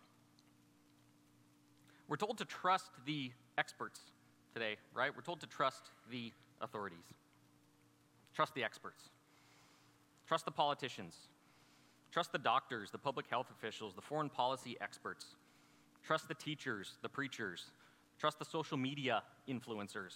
We're 2.08 2.17
told 2.17 2.38
to 2.38 2.45
trust 2.45 2.91
the 3.06 3.32
experts 3.58 4.00
today, 4.54 4.78
right? 4.93 5.12
We're 5.15 5.24
told 5.24 5.41
to 5.41 5.48
trust 5.48 5.89
the 6.10 6.32
authorities. 6.62 7.06
Trust 8.34 8.54
the 8.54 8.63
experts. 8.63 9.10
Trust 10.28 10.45
the 10.45 10.52
politicians. 10.52 11.15
Trust 12.12 12.32
the 12.32 12.38
doctors, 12.38 12.91
the 12.91 12.98
public 12.98 13.28
health 13.30 13.48
officials, 13.52 13.93
the 13.93 14.02
foreign 14.02 14.30
policy 14.30 14.78
experts. 14.82 15.36
Trust 16.06 16.28
the 16.28 16.34
teachers, 16.36 16.98
the 17.02 17.10
preachers. 17.10 17.71
Trust 18.19 18.39
the 18.39 18.45
social 18.45 18.78
media 18.78 19.24
influencers. 19.50 20.15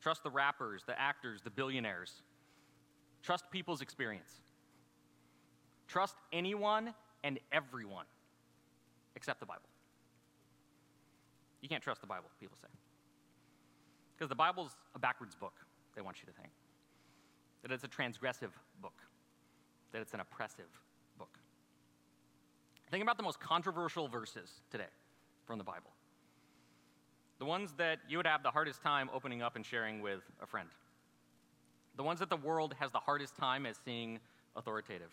Trust 0.00 0.22
the 0.22 0.30
rappers, 0.30 0.82
the 0.86 0.98
actors, 1.00 1.40
the 1.42 1.50
billionaires. 1.50 2.22
Trust 3.22 3.44
people's 3.50 3.80
experience. 3.80 4.42
Trust 5.88 6.16
anyone 6.32 6.94
and 7.24 7.38
everyone 7.52 8.06
except 9.14 9.40
the 9.40 9.46
Bible. 9.46 9.68
You 11.60 11.68
can't 11.68 11.82
trust 11.82 12.00
the 12.00 12.06
Bible, 12.06 12.28
people 12.40 12.56
say. 12.60 12.68
Because 14.16 14.28
the 14.28 14.34
Bible's 14.34 14.72
a 14.94 14.98
backwards 14.98 15.34
book, 15.34 15.54
they 15.94 16.02
want 16.02 16.18
you 16.20 16.26
to 16.26 16.32
think. 16.32 16.52
That 17.62 17.70
it's 17.70 17.84
a 17.84 17.88
transgressive 17.88 18.50
book, 18.80 19.00
that 19.92 20.02
it's 20.02 20.14
an 20.14 20.20
oppressive 20.20 20.66
book. 21.18 21.38
Think 22.90 23.02
about 23.02 23.16
the 23.16 23.22
most 23.22 23.40
controversial 23.40 24.08
verses 24.08 24.60
today 24.70 24.90
from 25.46 25.58
the 25.58 25.64
Bible. 25.64 25.90
The 27.38 27.44
ones 27.44 27.72
that 27.78 28.00
you 28.08 28.18
would 28.18 28.26
have 28.26 28.42
the 28.42 28.50
hardest 28.50 28.82
time 28.82 29.08
opening 29.12 29.42
up 29.42 29.56
and 29.56 29.64
sharing 29.64 30.02
with 30.02 30.20
a 30.42 30.46
friend. 30.46 30.68
The 31.96 32.02
ones 32.02 32.20
that 32.20 32.30
the 32.30 32.36
world 32.36 32.74
has 32.78 32.90
the 32.90 32.98
hardest 32.98 33.36
time 33.36 33.66
as 33.66 33.78
seeing 33.84 34.18
authoritative. 34.56 35.10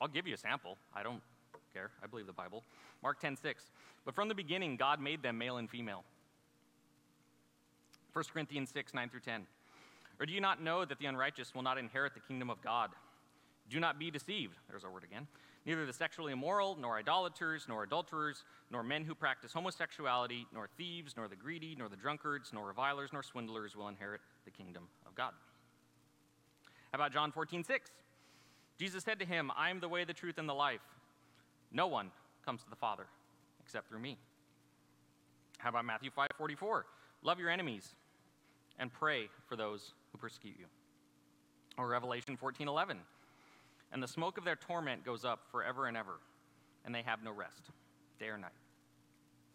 I'll 0.00 0.08
give 0.08 0.26
you 0.26 0.34
a 0.34 0.38
sample. 0.38 0.76
I 0.94 1.02
don't 1.02 1.22
care. 1.72 1.90
I 2.02 2.06
believe 2.06 2.26
the 2.26 2.32
Bible. 2.32 2.62
Mark 3.02 3.20
10:6. 3.20 3.70
But 4.04 4.14
from 4.14 4.28
the 4.28 4.34
beginning 4.34 4.76
God 4.76 5.00
made 5.00 5.22
them 5.22 5.38
male 5.38 5.56
and 5.56 5.70
female. 5.70 6.04
1 8.12 8.24
Corinthians 8.32 8.70
6, 8.70 8.94
9 8.94 9.08
through 9.08 9.20
10. 9.20 9.46
Or 10.20 10.26
do 10.26 10.32
you 10.32 10.40
not 10.40 10.62
know 10.62 10.84
that 10.84 10.98
the 10.98 11.06
unrighteous 11.06 11.54
will 11.54 11.62
not 11.62 11.78
inherit 11.78 12.14
the 12.14 12.20
kingdom 12.20 12.48
of 12.48 12.62
God? 12.62 12.90
Do 13.68 13.80
not 13.80 13.98
be 13.98 14.10
deceived. 14.10 14.56
There's 14.68 14.84
our 14.84 14.90
word 14.92 15.02
again. 15.02 15.26
Neither 15.66 15.86
the 15.86 15.92
sexually 15.92 16.32
immoral, 16.32 16.76
nor 16.78 16.96
idolaters, 16.96 17.64
nor 17.68 17.82
adulterers, 17.82 18.44
nor 18.70 18.82
men 18.82 19.04
who 19.04 19.14
practice 19.14 19.52
homosexuality, 19.52 20.46
nor 20.52 20.68
thieves, 20.76 21.16
nor 21.16 21.26
the 21.26 21.36
greedy, 21.36 21.74
nor 21.76 21.88
the 21.88 21.96
drunkards, 21.96 22.52
nor 22.52 22.66
revilers, 22.66 23.12
nor 23.12 23.22
swindlers 23.22 23.74
will 23.74 23.88
inherit 23.88 24.20
the 24.44 24.50
kingdom 24.50 24.86
of 25.06 25.14
God. 25.14 25.32
How 26.92 26.96
about 26.96 27.12
John 27.12 27.32
14, 27.32 27.64
6? 27.64 27.90
Jesus 28.78 29.04
said 29.04 29.18
to 29.20 29.24
him, 29.24 29.50
I 29.56 29.70
am 29.70 29.80
the 29.80 29.88
way, 29.88 30.04
the 30.04 30.12
truth, 30.12 30.38
and 30.38 30.48
the 30.48 30.54
life. 30.54 30.80
No 31.72 31.86
one 31.86 32.10
comes 32.44 32.62
to 32.64 32.70
the 32.70 32.76
Father 32.76 33.06
except 33.60 33.88
through 33.88 34.00
me. 34.00 34.18
How 35.58 35.70
about 35.70 35.84
Matthew 35.84 36.10
5, 36.10 36.28
44? 36.36 36.84
Love 37.22 37.38
your 37.38 37.50
enemies 37.50 37.94
and 38.78 38.92
pray 38.92 39.28
for 39.46 39.56
those 39.56 39.94
who 40.12 40.18
persecute 40.18 40.56
you. 40.58 40.66
Or 41.78 41.88
Revelation 41.88 42.36
14, 42.36 42.68
11 42.68 42.98
and 43.94 44.02
the 44.02 44.08
smoke 44.08 44.36
of 44.36 44.44
their 44.44 44.56
torment 44.56 45.04
goes 45.04 45.24
up 45.24 45.46
forever 45.52 45.86
and 45.86 45.96
ever, 45.96 46.18
and 46.84 46.92
they 46.92 47.02
have 47.02 47.22
no 47.22 47.30
rest, 47.30 47.70
day 48.18 48.26
or 48.26 48.36
night. 48.36 48.50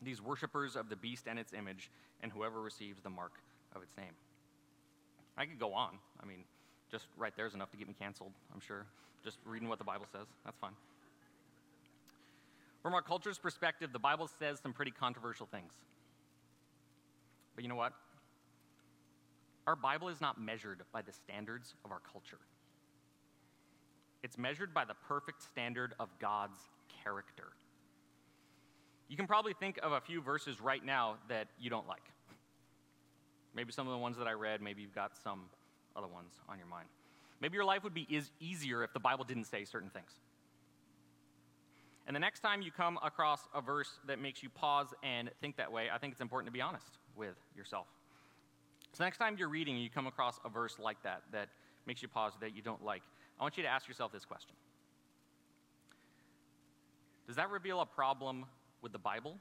These 0.01 0.21
worshippers 0.21 0.77
of 0.77 0.87
the 0.87 0.95
beast 0.95 1.25
and 1.27 1.37
its 1.37 1.51
image, 1.51 1.91
and 2.23 2.31
whoever 2.31 2.61
receives 2.61 3.01
the 3.01 3.09
mark 3.09 3.33
of 3.75 3.83
its 3.83 3.95
name. 3.97 4.13
I 5.37 5.45
could 5.45 5.59
go 5.59 5.73
on. 5.73 5.99
I 6.23 6.25
mean, 6.25 6.45
just 6.91 7.07
right 7.17 7.33
there's 7.35 7.53
enough 7.53 7.71
to 7.71 7.77
get 7.77 7.87
me 7.87 7.95
canceled, 7.97 8.31
I'm 8.53 8.59
sure. 8.59 8.85
Just 9.23 9.37
reading 9.45 9.67
what 9.67 9.79
the 9.79 9.85
Bible 9.85 10.05
says. 10.11 10.27
That's 10.45 10.57
fine. 10.59 10.73
From 12.81 12.93
our 12.93 13.01
culture's 13.01 13.37
perspective, 13.37 13.91
the 13.91 13.99
Bible 13.99 14.29
says 14.39 14.59
some 14.61 14.73
pretty 14.73 14.91
controversial 14.91 15.45
things. 15.45 15.73
But 17.55 17.63
you 17.63 17.69
know 17.69 17.75
what? 17.75 17.93
Our 19.67 19.75
Bible 19.75 20.09
is 20.09 20.21
not 20.21 20.39
measured 20.39 20.81
by 20.93 21.01
the 21.01 21.11
standards 21.11 21.75
of 21.83 21.91
our 21.91 21.99
culture. 22.11 22.39
It's 24.23 24.37
measured 24.37 24.73
by 24.73 24.85
the 24.85 24.95
perfect 25.07 25.43
standard 25.43 25.93
of 25.99 26.09
God's 26.19 26.59
character. 27.03 27.49
You 29.09 29.17
can 29.17 29.27
probably 29.27 29.53
think 29.53 29.79
of 29.83 29.91
a 29.91 30.01
few 30.01 30.21
verses 30.21 30.61
right 30.61 30.83
now 30.83 31.17
that 31.27 31.47
you 31.59 31.69
don't 31.69 31.87
like. 31.87 32.03
Maybe 33.55 33.71
some 33.71 33.87
of 33.87 33.93
the 33.93 33.97
ones 33.97 34.17
that 34.17 34.27
I 34.27 34.33
read, 34.33 34.61
maybe 34.61 34.81
you've 34.81 34.95
got 34.95 35.17
some 35.23 35.41
other 35.95 36.07
ones 36.07 36.33
on 36.47 36.57
your 36.57 36.67
mind. 36.67 36.87
Maybe 37.41 37.55
your 37.55 37.65
life 37.65 37.83
would 37.83 37.93
be 37.93 38.07
is 38.09 38.31
easier 38.39 38.83
if 38.83 38.93
the 38.93 38.99
Bible 38.99 39.23
didn't 39.23 39.45
say 39.45 39.65
certain 39.65 39.89
things. 39.89 40.11
And 42.07 42.15
the 42.15 42.19
next 42.19 42.39
time 42.39 42.61
you 42.61 42.71
come 42.71 42.97
across 43.03 43.47
a 43.53 43.61
verse 43.61 43.99
that 44.07 44.19
makes 44.19 44.41
you 44.41 44.49
pause 44.49 44.87
and 45.03 45.29
think 45.41 45.57
that 45.57 45.71
way, 45.71 45.89
I 45.93 45.99
think 45.99 46.11
it's 46.11 46.21
important 46.21 46.47
to 46.47 46.51
be 46.51 46.61
honest 46.61 46.97
with 47.15 47.35
yourself. 47.55 47.85
So 48.93 49.03
next 49.03 49.17
time 49.17 49.35
you're 49.37 49.49
reading 49.49 49.75
and 49.75 49.83
you 49.83 49.89
come 49.89 50.07
across 50.07 50.39
a 50.43 50.49
verse 50.49 50.79
like 50.79 51.01
that 51.03 51.21
that 51.31 51.49
makes 51.85 52.01
you 52.01 52.07
pause 52.07 52.33
that 52.41 52.55
you 52.55 52.61
don't 52.61 52.83
like, 52.83 53.03
I 53.39 53.43
want 53.43 53.57
you 53.57 53.63
to 53.63 53.69
ask 53.69 53.87
yourself 53.87 54.11
this 54.11 54.25
question 54.25 54.55
Does 57.27 57.35
that 57.35 57.51
reveal 57.51 57.79
a 57.81 57.85
problem 57.85 58.45
with 58.81 58.91
the 58.91 58.99
Bible, 58.99 59.37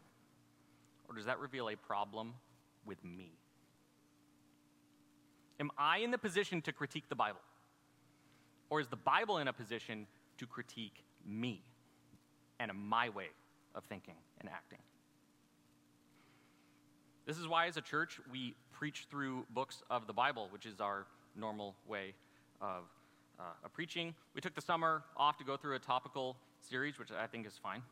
or 1.09 1.15
does 1.15 1.25
that 1.25 1.39
reveal 1.39 1.71
a 1.71 1.77
problem 1.77 2.35
with 2.85 3.03
me? 3.03 3.33
Am 5.61 5.71
I 5.77 5.99
in 5.99 6.11
the 6.11 6.19
position 6.19 6.63
to 6.63 6.73
critique 6.73 7.09
the 7.09 7.15
Bible? 7.15 7.41
Or 8.71 8.81
is 8.81 8.89
the 8.89 8.97
Bible 8.97 9.39
in 9.39 9.49
a 9.49 9.53
position 9.53 10.07
to 10.39 10.47
critique 10.47 11.03
me 11.27 11.63
and 12.61 12.71
my 12.75 13.09
way 13.09 13.29
of 13.75 13.85
thinking 13.85 14.15
and 14.41 14.49
acting? 14.49 14.79
This 17.27 17.39
is 17.39 17.47
why, 17.47 17.67
as 17.67 17.77
a 17.77 17.83
church, 17.83 18.21
we 18.31 18.55
preach 18.73 19.07
through 19.11 19.45
books 19.51 19.83
of 19.91 20.07
the 20.07 20.13
Bible, 20.13 20.49
which 20.51 20.65
is 20.65 20.81
our 20.81 21.07
normal 21.37 21.75
way 21.87 22.15
of 22.61 22.85
uh, 23.39 23.43
a 23.65 23.69
preaching. 23.69 24.15
We 24.35 24.41
took 24.41 24.55
the 24.55 24.63
summer 24.63 25.03
off 25.17 25.37
to 25.39 25.45
go 25.45 25.57
through 25.57 25.77
a 25.77 25.79
topical 25.79 26.37
series, 26.61 26.99
which 26.99 27.11
I 27.11 27.27
think 27.27 27.47
is 27.47 27.59
fine, 27.63 27.83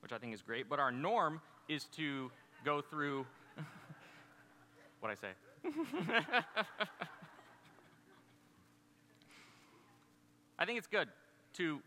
which 0.00 0.12
I 0.12 0.18
think 0.18 0.32
is 0.34 0.42
great. 0.42 0.68
But 0.68 0.78
our 0.78 0.90
norm 0.90 1.40
is 1.68 1.84
to 1.96 2.30
go 2.64 2.80
through 2.80 3.26
what 5.00 5.10
I 5.10 5.14
say. 5.14 5.30
I 10.58 10.64
think 10.66 10.78
it's 10.78 10.86
good 10.86 11.08
to 11.54 11.80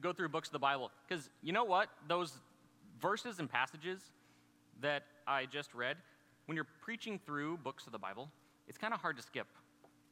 go 0.00 0.12
through 0.12 0.28
books 0.28 0.48
of 0.48 0.52
the 0.52 0.58
Bible 0.58 0.90
because 1.08 1.30
you 1.42 1.52
know 1.52 1.64
what? 1.64 1.88
Those 2.08 2.32
verses 3.00 3.38
and 3.38 3.50
passages 3.50 4.00
that 4.80 5.04
I 5.26 5.46
just 5.46 5.74
read, 5.74 5.96
when 6.46 6.56
you're 6.56 6.66
preaching 6.82 7.18
through 7.24 7.58
books 7.58 7.86
of 7.86 7.92
the 7.92 7.98
Bible, 7.98 8.30
it's 8.66 8.78
kind 8.78 8.94
of 8.94 9.00
hard 9.00 9.16
to 9.16 9.22
skip 9.22 9.46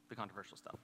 the 0.09 0.15
controversial 0.15 0.57
stuff 0.57 0.79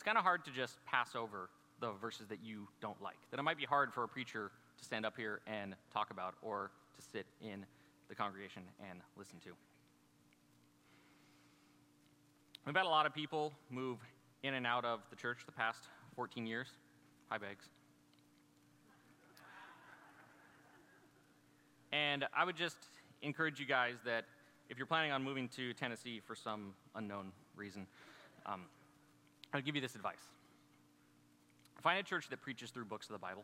it's 0.00 0.04
kind 0.06 0.16
of 0.16 0.24
hard 0.24 0.46
to 0.46 0.50
just 0.50 0.82
pass 0.86 1.14
over 1.14 1.50
the 1.78 1.92
verses 2.00 2.26
that 2.28 2.42
you 2.42 2.66
don't 2.80 2.98
like. 3.02 3.18
That 3.30 3.38
it 3.38 3.42
might 3.42 3.58
be 3.58 3.66
hard 3.66 3.92
for 3.92 4.02
a 4.02 4.08
preacher 4.08 4.50
to 4.78 4.82
stand 4.82 5.04
up 5.04 5.14
here 5.14 5.42
and 5.46 5.74
talk 5.92 6.10
about 6.10 6.36
or 6.40 6.70
to 6.96 7.02
sit 7.02 7.26
in 7.42 7.66
the 8.08 8.14
congregation 8.14 8.62
and 8.90 9.00
listen 9.18 9.38
to. 9.44 9.50
We've 12.66 12.76
had 12.76 12.84
a 12.84 12.88
lot 12.88 13.06
of 13.06 13.14
people 13.14 13.52
move 13.70 13.98
in 14.42 14.54
and 14.54 14.66
out 14.66 14.84
of 14.84 15.00
the 15.10 15.16
church 15.16 15.38
the 15.46 15.52
past 15.52 15.88
14 16.14 16.46
years. 16.46 16.68
Hi, 17.30 17.38
Bags. 17.38 17.64
And 21.92 22.26
I 22.34 22.44
would 22.44 22.56
just 22.56 22.76
encourage 23.22 23.58
you 23.58 23.66
guys 23.66 23.94
that 24.04 24.26
if 24.68 24.76
you're 24.76 24.86
planning 24.86 25.10
on 25.10 25.24
moving 25.24 25.48
to 25.56 25.72
Tennessee 25.72 26.20
for 26.24 26.36
some 26.36 26.74
unknown 26.94 27.32
reason, 27.56 27.86
um, 28.46 28.66
I'll 29.52 29.62
give 29.62 29.74
you 29.74 29.80
this 29.80 29.94
advice 29.94 30.28
find 31.80 31.98
a 31.98 32.02
church 32.02 32.28
that 32.28 32.42
preaches 32.42 32.70
through 32.70 32.84
books 32.84 33.06
of 33.06 33.12
the 33.12 33.18
Bible. 33.18 33.42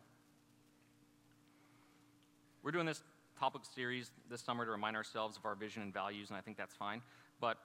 We're 2.62 2.70
doing 2.70 2.84
this 2.84 3.02
topic 3.40 3.62
series 3.74 4.10
this 4.28 4.42
summer 4.42 4.66
to 4.66 4.70
remind 4.70 4.94
ourselves 4.94 5.38
of 5.38 5.46
our 5.46 5.54
vision 5.54 5.82
and 5.82 5.92
values, 5.92 6.28
and 6.28 6.36
I 6.36 6.42
think 6.42 6.58
that's 6.58 6.74
fine. 6.74 7.00
But 7.40 7.56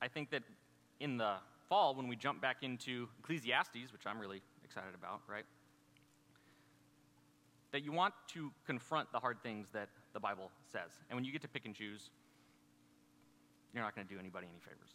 I 0.00 0.06
think 0.06 0.30
that 0.30 0.44
in 1.00 1.16
the 1.16 1.34
fall, 1.68 1.94
when 1.94 2.08
we 2.08 2.16
jump 2.16 2.40
back 2.40 2.58
into 2.62 3.08
Ecclesiastes, 3.20 3.92
which 3.92 4.06
I'm 4.06 4.18
really 4.18 4.42
excited 4.64 4.94
about, 4.94 5.20
right? 5.28 5.44
That 7.72 7.84
you 7.84 7.92
want 7.92 8.14
to 8.34 8.50
confront 8.66 9.10
the 9.12 9.18
hard 9.18 9.42
things 9.42 9.68
that 9.72 9.88
the 10.12 10.20
Bible 10.20 10.50
says. 10.72 10.90
And 11.10 11.16
when 11.16 11.24
you 11.24 11.32
get 11.32 11.42
to 11.42 11.48
pick 11.48 11.66
and 11.66 11.74
choose, 11.74 12.10
you're 13.74 13.82
not 13.82 13.94
going 13.94 14.06
to 14.06 14.12
do 14.12 14.18
anybody 14.18 14.46
any 14.48 14.60
favors. 14.60 14.94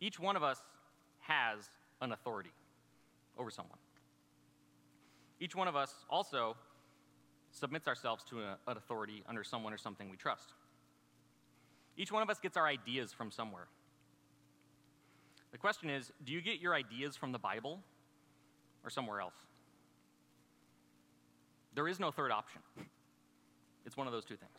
Each 0.00 0.18
one 0.18 0.36
of 0.36 0.42
us 0.42 0.62
has 1.20 1.70
an 2.00 2.12
authority 2.12 2.52
over 3.38 3.50
someone. 3.50 3.78
Each 5.40 5.54
one 5.54 5.68
of 5.68 5.76
us 5.76 5.92
also 6.08 6.56
submits 7.50 7.88
ourselves 7.88 8.24
to 8.24 8.40
an 8.40 8.56
authority 8.66 9.22
under 9.28 9.44
someone 9.44 9.72
or 9.72 9.78
something 9.78 10.08
we 10.08 10.16
trust. 10.16 10.54
Each 11.96 12.12
one 12.12 12.22
of 12.22 12.30
us 12.30 12.38
gets 12.38 12.56
our 12.56 12.66
ideas 12.66 13.12
from 13.12 13.30
somewhere. 13.30 13.68
The 15.52 15.58
question 15.58 15.88
is 15.88 16.12
do 16.24 16.32
you 16.32 16.42
get 16.42 16.60
your 16.60 16.74
ideas 16.74 17.16
from 17.16 17.32
the 17.32 17.38
Bible 17.38 17.80
or 18.84 18.90
somewhere 18.90 19.20
else? 19.20 19.34
There 21.74 21.88
is 21.88 22.00
no 22.00 22.10
third 22.10 22.30
option. 22.30 22.60
It's 23.84 23.96
one 23.96 24.08
of 24.08 24.12
those 24.12 24.24
two 24.24 24.36
things. 24.36 24.58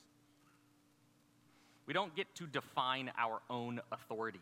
We 1.85 1.93
don't 1.93 2.15
get 2.15 2.33
to 2.35 2.47
define 2.47 3.11
our 3.17 3.41
own 3.49 3.81
authority. 3.91 4.39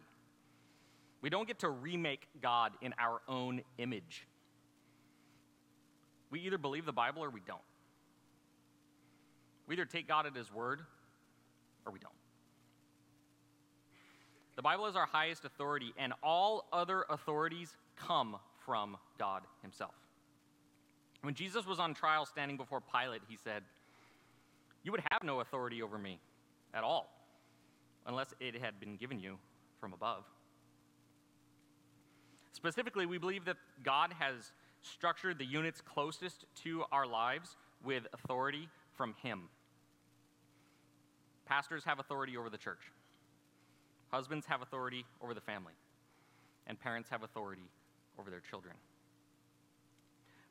We 1.22 1.30
don't 1.30 1.48
get 1.48 1.60
to 1.60 1.70
remake 1.70 2.28
God 2.42 2.74
in 2.82 2.94
our 3.00 3.22
own 3.28 3.62
image. 3.78 4.28
We 6.30 6.42
either 6.42 6.58
believe 6.58 6.86
the 6.86 6.94
Bible 6.94 7.24
or 7.24 7.30
we 7.30 7.42
don't. 7.48 7.60
We 9.68 9.74
either 9.74 9.86
take 9.86 10.08
God 10.08 10.26
at 10.28 10.36
His 10.36 10.54
word 10.54 10.82
or 11.86 11.92
we 11.92 12.00
don't. 12.00 12.14
The 14.56 14.62
Bible 14.62 14.86
is 14.86 14.96
our 14.96 15.06
highest 15.06 15.44
authority, 15.44 15.94
and 15.98 16.14
all 16.24 16.68
other 16.72 17.06
authorities 17.10 17.76
come 17.98 18.38
from 18.66 18.98
God 19.20 19.44
Himself. 19.62 19.94
When 21.22 21.34
Jesus 21.34 21.66
was 21.66 21.80
on 21.80 21.94
trial 21.94 22.26
standing 22.26 22.56
before 22.56 22.82
Pilate, 22.82 23.22
he 23.28 23.36
said, 23.36 23.64
You 24.84 24.92
would 24.92 25.02
have 25.12 25.24
no 25.24 25.40
authority 25.40 25.82
over 25.82 25.98
me 25.98 26.20
at 26.74 26.84
all, 26.84 27.10
unless 28.06 28.34
it 28.40 28.56
had 28.56 28.80
been 28.80 28.96
given 28.96 29.20
you 29.20 29.38
from 29.80 29.92
above. 29.92 30.24
Specifically, 32.54 33.06
we 33.06 33.18
believe 33.18 33.46
that 33.46 33.58
God 33.84 34.14
has 34.20 34.54
structured 34.82 35.38
the 35.38 35.46
units 35.46 35.82
closest 35.82 36.46
to 36.64 36.84
our 36.92 37.06
lives 37.06 37.58
with 37.84 38.04
authority 38.14 38.70
from 38.94 39.16
Him. 39.22 39.50
Pastors 41.46 41.84
have 41.86 42.00
authority 42.00 42.38
over 42.38 42.50
the 42.50 42.58
church, 42.58 42.80
husbands 44.16 44.46
have 44.46 44.62
authority 44.62 45.06
over 45.22 45.34
the 45.34 45.42
family, 45.42 45.74
and 46.68 46.80
parents 46.80 47.10
have 47.10 47.22
authority 47.22 47.70
over 48.18 48.30
their 48.30 48.40
children. 48.40 48.74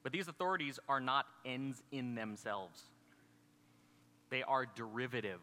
But 0.03 0.13
these 0.13 0.29
authorities 0.29 0.79
are 0.87 1.01
not 1.01 1.25
ends 1.47 1.83
in 1.91 2.15
themselves, 2.15 2.83
they 4.29 4.43
are 4.43 4.67
derivative 4.67 5.41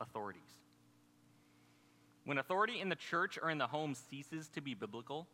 authorities. 0.00 0.42
When 2.24 2.38
authority 2.38 2.80
in 2.80 2.88
the 2.88 2.96
church 2.96 3.38
or 3.40 3.50
in 3.50 3.58
the 3.58 3.66
home 3.66 3.94
ceases 3.94 4.48
to 4.54 4.60
be 4.60 4.74
biblical, 4.74 5.26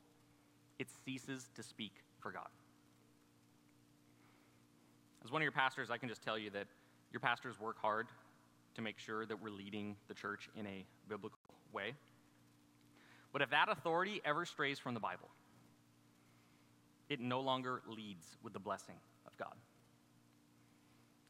it 0.78 0.88
ceases 1.04 1.50
to 1.56 1.62
speak 1.62 1.92
for 2.20 2.32
God. 2.32 2.48
As 5.24 5.30
one 5.30 5.42
of 5.42 5.44
your 5.44 5.52
pastors, 5.52 5.90
I 5.90 5.98
can 5.98 6.08
just 6.08 6.22
tell 6.22 6.38
you 6.38 6.50
that 6.50 6.66
your 7.12 7.20
pastors 7.20 7.60
work 7.60 7.76
hard 7.80 8.08
to 8.74 8.82
make 8.82 8.98
sure 8.98 9.26
that 9.26 9.42
we're 9.42 9.50
leading 9.50 9.96
the 10.08 10.14
church 10.14 10.48
in 10.56 10.66
a 10.66 10.84
biblical 11.08 11.38
way. 11.72 11.94
But 13.32 13.42
if 13.42 13.50
that 13.50 13.68
authority 13.68 14.20
ever 14.24 14.44
strays 14.44 14.78
from 14.78 14.94
the 14.94 15.00
Bible, 15.00 15.28
it 17.08 17.20
no 17.20 17.40
longer 17.40 17.82
leads 17.86 18.36
with 18.42 18.52
the 18.52 18.58
blessing 18.58 18.96
of 19.26 19.36
God. 19.36 19.54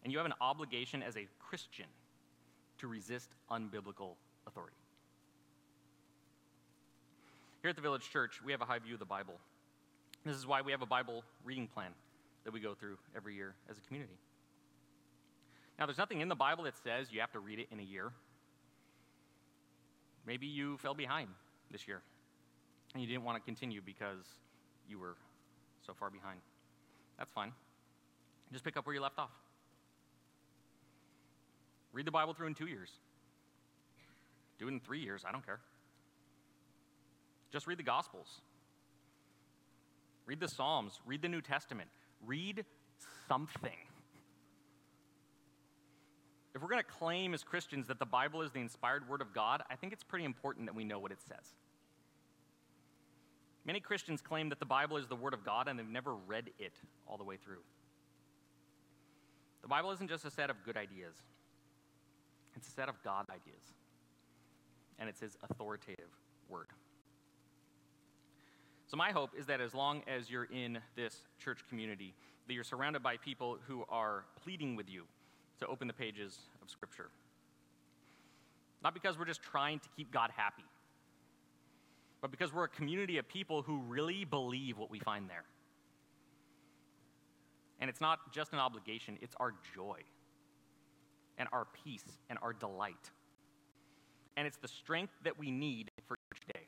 And 0.02 0.12
you 0.12 0.18
have 0.18 0.26
an 0.26 0.34
obligation 0.40 1.02
as 1.02 1.16
a 1.16 1.26
Christian 1.38 1.86
to 2.78 2.88
resist 2.88 3.30
unbiblical 3.50 4.14
authority. 4.46 4.76
Here 7.62 7.70
at 7.70 7.76
the 7.76 7.82
Village 7.82 8.10
Church, 8.10 8.40
we 8.44 8.50
have 8.50 8.60
a 8.60 8.64
high 8.64 8.80
view 8.80 8.94
of 8.94 8.98
the 8.98 9.06
Bible. 9.06 9.34
This 10.24 10.36
is 10.36 10.46
why 10.46 10.62
we 10.62 10.72
have 10.72 10.82
a 10.82 10.86
Bible 10.86 11.22
reading 11.44 11.68
plan 11.68 11.92
that 12.44 12.52
we 12.52 12.58
go 12.58 12.74
through 12.74 12.98
every 13.16 13.36
year 13.36 13.54
as 13.70 13.78
a 13.78 13.80
community. 13.82 14.18
Now, 15.78 15.86
there's 15.86 15.98
nothing 15.98 16.20
in 16.20 16.28
the 16.28 16.34
Bible 16.34 16.64
that 16.64 16.74
says 16.82 17.12
you 17.12 17.20
have 17.20 17.32
to 17.32 17.38
read 17.38 17.60
it 17.60 17.68
in 17.70 17.78
a 17.78 17.82
year. 17.82 18.12
Maybe 20.26 20.46
you 20.46 20.76
fell 20.78 20.94
behind 20.94 21.28
this 21.72 21.88
year 21.88 22.02
and 22.94 23.02
you 23.02 23.08
didn't 23.08 23.24
want 23.24 23.36
to 23.36 23.44
continue 23.44 23.80
because 23.84 24.24
you 24.88 24.98
were 24.98 25.16
so 25.86 25.94
far 25.94 26.10
behind. 26.10 26.40
That's 27.18 27.32
fine. 27.32 27.52
Just 28.52 28.64
pick 28.64 28.76
up 28.76 28.86
where 28.86 28.94
you 28.94 29.00
left 29.00 29.18
off. 29.18 29.30
Read 31.92 32.06
the 32.06 32.10
Bible 32.10 32.34
through 32.34 32.48
in 32.48 32.54
two 32.54 32.66
years. 32.66 32.90
Do 34.58 34.66
it 34.66 34.70
in 34.70 34.80
three 34.80 35.00
years. 35.00 35.24
I 35.26 35.32
don't 35.32 35.44
care. 35.44 35.60
Just 37.50 37.66
read 37.66 37.78
the 37.78 37.82
Gospels. 37.82 38.40
Read 40.26 40.40
the 40.40 40.48
Psalms. 40.48 41.00
Read 41.06 41.22
the 41.22 41.28
New 41.28 41.40
Testament. 41.40 41.88
Read 42.24 42.64
something. 43.28 43.70
If 46.54 46.60
we're 46.60 46.68
going 46.68 46.82
to 46.82 46.90
claim 46.90 47.32
as 47.34 47.42
Christians 47.42 47.88
that 47.88 47.98
the 47.98 48.06
Bible 48.06 48.42
is 48.42 48.52
the 48.52 48.60
inspired 48.60 49.08
Word 49.08 49.22
of 49.22 49.32
God, 49.32 49.62
I 49.70 49.76
think 49.76 49.92
it's 49.92 50.04
pretty 50.04 50.26
important 50.26 50.66
that 50.66 50.74
we 50.74 50.84
know 50.84 50.98
what 50.98 51.10
it 51.10 51.18
says. 51.26 51.54
Many 53.64 53.80
Christians 53.80 54.20
claim 54.20 54.48
that 54.48 54.58
the 54.58 54.66
Bible 54.66 54.96
is 54.96 55.06
the 55.06 55.16
Word 55.16 55.34
of 55.34 55.44
God 55.44 55.68
and 55.68 55.78
they've 55.78 55.88
never 55.88 56.14
read 56.14 56.50
it 56.58 56.72
all 57.06 57.16
the 57.16 57.24
way 57.24 57.36
through. 57.36 57.62
The 59.62 59.68
Bible 59.68 59.92
isn't 59.92 60.08
just 60.08 60.24
a 60.24 60.30
set 60.30 60.50
of 60.50 60.56
good 60.64 60.76
ideas, 60.76 61.14
it's 62.56 62.68
a 62.68 62.72
set 62.72 62.88
of 62.88 63.02
God 63.02 63.26
ideas. 63.30 63.74
And 64.98 65.08
it's 65.08 65.20
His 65.20 65.36
authoritative 65.50 66.10
Word. 66.48 66.66
So, 68.86 68.96
my 68.96 69.10
hope 69.10 69.30
is 69.36 69.46
that 69.46 69.60
as 69.60 69.74
long 69.74 70.02
as 70.06 70.30
you're 70.30 70.48
in 70.52 70.78
this 70.96 71.16
church 71.42 71.60
community, 71.68 72.14
that 72.46 72.52
you're 72.52 72.62
surrounded 72.62 73.02
by 73.02 73.16
people 73.16 73.56
who 73.66 73.84
are 73.88 74.24
pleading 74.44 74.76
with 74.76 74.90
you 74.90 75.04
to 75.60 75.66
open 75.66 75.88
the 75.88 75.94
pages 75.94 76.38
of 76.60 76.68
Scripture. 76.68 77.08
Not 78.84 78.94
because 78.94 79.18
we're 79.18 79.24
just 79.24 79.42
trying 79.42 79.78
to 79.78 79.88
keep 79.96 80.12
God 80.12 80.30
happy, 80.36 80.64
but 82.22 82.30
because 82.30 82.54
we're 82.54 82.64
a 82.64 82.68
community 82.68 83.18
of 83.18 83.28
people 83.28 83.60
who 83.62 83.80
really 83.80 84.24
believe 84.24 84.78
what 84.78 84.90
we 84.90 85.00
find 85.00 85.28
there. 85.28 85.44
And 87.80 87.90
it's 87.90 88.00
not 88.00 88.32
just 88.32 88.52
an 88.52 88.60
obligation, 88.60 89.18
it's 89.20 89.34
our 89.40 89.52
joy 89.74 89.98
and 91.36 91.48
our 91.52 91.66
peace 91.84 92.04
and 92.30 92.38
our 92.40 92.52
delight. 92.52 93.10
And 94.36 94.46
it's 94.46 94.56
the 94.56 94.68
strength 94.68 95.12
that 95.24 95.36
we 95.36 95.50
need 95.50 95.90
for 96.06 96.16
each 96.32 96.46
day. 96.46 96.62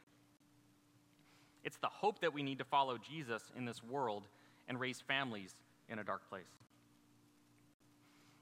It's 1.62 1.78
the 1.78 1.88
hope 1.88 2.20
that 2.20 2.34
we 2.34 2.42
need 2.42 2.58
to 2.58 2.64
follow 2.64 2.98
Jesus 2.98 3.52
in 3.56 3.64
this 3.64 3.82
world 3.82 4.24
and 4.68 4.78
raise 4.78 5.00
families 5.00 5.54
in 5.88 6.00
a 6.00 6.04
dark 6.04 6.28
place. 6.28 6.50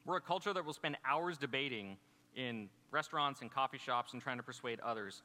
We're 0.06 0.16
a 0.16 0.20
culture 0.20 0.52
that 0.52 0.64
will 0.64 0.72
spend 0.72 0.96
hours 1.04 1.36
debating 1.36 1.98
in 2.34 2.70
restaurants 2.90 3.42
and 3.42 3.52
coffee 3.52 3.78
shops 3.78 4.14
and 4.14 4.22
trying 4.22 4.38
to 4.38 4.42
persuade 4.42 4.80
others 4.80 5.22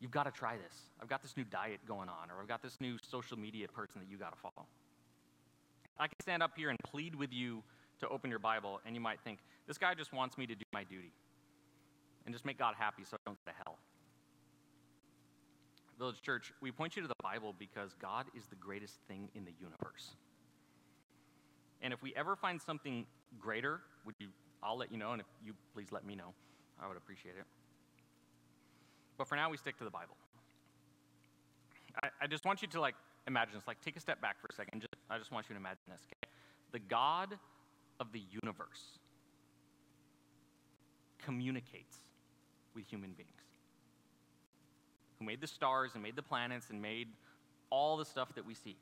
you've 0.00 0.10
got 0.10 0.24
to 0.24 0.30
try 0.30 0.56
this. 0.56 0.76
I've 1.00 1.08
got 1.08 1.22
this 1.22 1.36
new 1.36 1.44
diet 1.44 1.80
going 1.86 2.08
on, 2.08 2.30
or 2.30 2.40
I've 2.40 2.48
got 2.48 2.62
this 2.62 2.80
new 2.80 2.96
social 3.08 3.38
media 3.38 3.68
person 3.68 4.00
that 4.00 4.10
you 4.10 4.16
got 4.16 4.32
to 4.32 4.38
follow. 4.38 4.66
I 5.98 6.08
can 6.08 6.18
stand 6.20 6.42
up 6.42 6.52
here 6.56 6.70
and 6.70 6.78
plead 6.82 7.14
with 7.14 7.32
you 7.32 7.62
to 8.00 8.08
open 8.08 8.30
your 8.30 8.38
Bible, 8.38 8.80
and 8.86 8.94
you 8.94 9.00
might 9.00 9.20
think, 9.20 9.38
this 9.68 9.76
guy 9.76 9.94
just 9.94 10.12
wants 10.12 10.38
me 10.38 10.46
to 10.46 10.54
do 10.54 10.64
my 10.72 10.84
duty 10.84 11.12
and 12.24 12.34
just 12.34 12.44
make 12.46 12.58
God 12.58 12.74
happy 12.78 13.04
so 13.04 13.16
I 13.16 13.20
don't 13.28 13.38
go 13.44 13.52
to 13.52 13.56
hell. 13.64 13.78
Village 15.98 16.22
Church, 16.22 16.52
we 16.62 16.72
point 16.72 16.96
you 16.96 17.02
to 17.02 17.08
the 17.08 17.14
Bible 17.22 17.54
because 17.58 17.94
God 18.00 18.24
is 18.34 18.46
the 18.46 18.56
greatest 18.56 18.94
thing 19.06 19.28
in 19.34 19.44
the 19.44 19.52
universe. 19.60 20.16
And 21.82 21.92
if 21.92 22.02
we 22.02 22.14
ever 22.16 22.36
find 22.36 22.60
something 22.60 23.04
greater, 23.38 23.80
would 24.06 24.14
you, 24.18 24.28
I'll 24.62 24.78
let 24.78 24.90
you 24.90 24.96
know, 24.96 25.12
and 25.12 25.20
if 25.20 25.26
you 25.44 25.52
please 25.74 25.92
let 25.92 26.06
me 26.06 26.14
know, 26.14 26.32
I 26.82 26.88
would 26.88 26.96
appreciate 26.96 27.34
it. 27.38 27.44
But 29.20 29.28
for 29.28 29.36
now, 29.36 29.50
we 29.50 29.58
stick 29.58 29.76
to 29.76 29.84
the 29.84 29.90
Bible. 29.90 30.16
I, 32.02 32.08
I 32.22 32.26
just 32.26 32.46
want 32.46 32.62
you 32.62 32.68
to 32.68 32.80
like 32.80 32.94
imagine 33.26 33.52
this. 33.54 33.66
Like, 33.66 33.78
take 33.82 33.98
a 33.98 34.00
step 34.00 34.18
back 34.22 34.40
for 34.40 34.46
a 34.50 34.54
second. 34.54 34.80
Just, 34.80 34.94
I 35.10 35.18
just 35.18 35.30
want 35.30 35.44
you 35.46 35.54
to 35.54 35.60
imagine 35.60 35.82
this. 35.88 36.00
Okay? 36.06 36.32
The 36.72 36.78
God 36.78 37.38
of 38.00 38.12
the 38.12 38.22
universe 38.42 38.98
communicates 41.22 41.98
with 42.74 42.86
human 42.86 43.12
beings. 43.12 43.28
Who 45.18 45.26
made 45.26 45.42
the 45.42 45.46
stars 45.46 45.90
and 45.92 46.02
made 46.02 46.16
the 46.16 46.22
planets 46.22 46.70
and 46.70 46.80
made 46.80 47.08
all 47.68 47.98
the 47.98 48.06
stuff 48.06 48.34
that 48.36 48.46
we 48.46 48.54
see. 48.54 48.78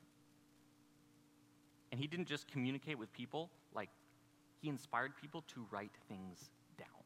And 1.91 1.99
he 1.99 2.07
didn't 2.07 2.29
just 2.29 2.47
communicate 2.49 2.97
with 2.97 3.11
people, 3.11 3.49
like, 3.75 3.89
he 4.61 4.69
inspired 4.69 5.11
people 5.21 5.43
to 5.53 5.65
write 5.69 5.91
things 6.07 6.49
down 6.77 7.03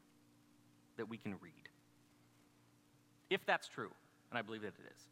that 0.97 1.09
we 1.09 1.17
can 1.17 1.31
read. 1.41 1.72
If 3.33 3.47
that's 3.47 3.67
true, 3.67 3.89
and 4.29 4.37
I 4.37 4.43
believe 4.43 4.61
that 4.61 4.67
it 4.67 4.91
is, 4.95 5.07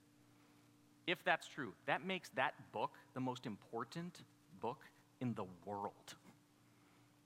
if 1.07 1.23
that's 1.23 1.47
true, 1.47 1.73
that 1.87 2.05
makes 2.05 2.29
that 2.35 2.53
book 2.71 2.91
the 3.15 3.19
most 3.19 3.47
important 3.47 4.19
book 4.59 4.83
in 5.21 5.33
the 5.33 5.45
world. 5.65 6.13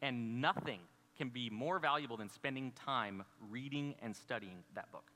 And 0.02 0.40
nothing 0.40 0.80
can 1.18 1.28
be 1.28 1.50
more 1.50 1.80
valuable 1.80 2.16
than 2.16 2.30
spending 2.30 2.72
time 2.72 3.26
reading 3.50 3.96
and 4.02 4.16
studying 4.16 4.64
that 4.74 4.90
book. 4.94 5.12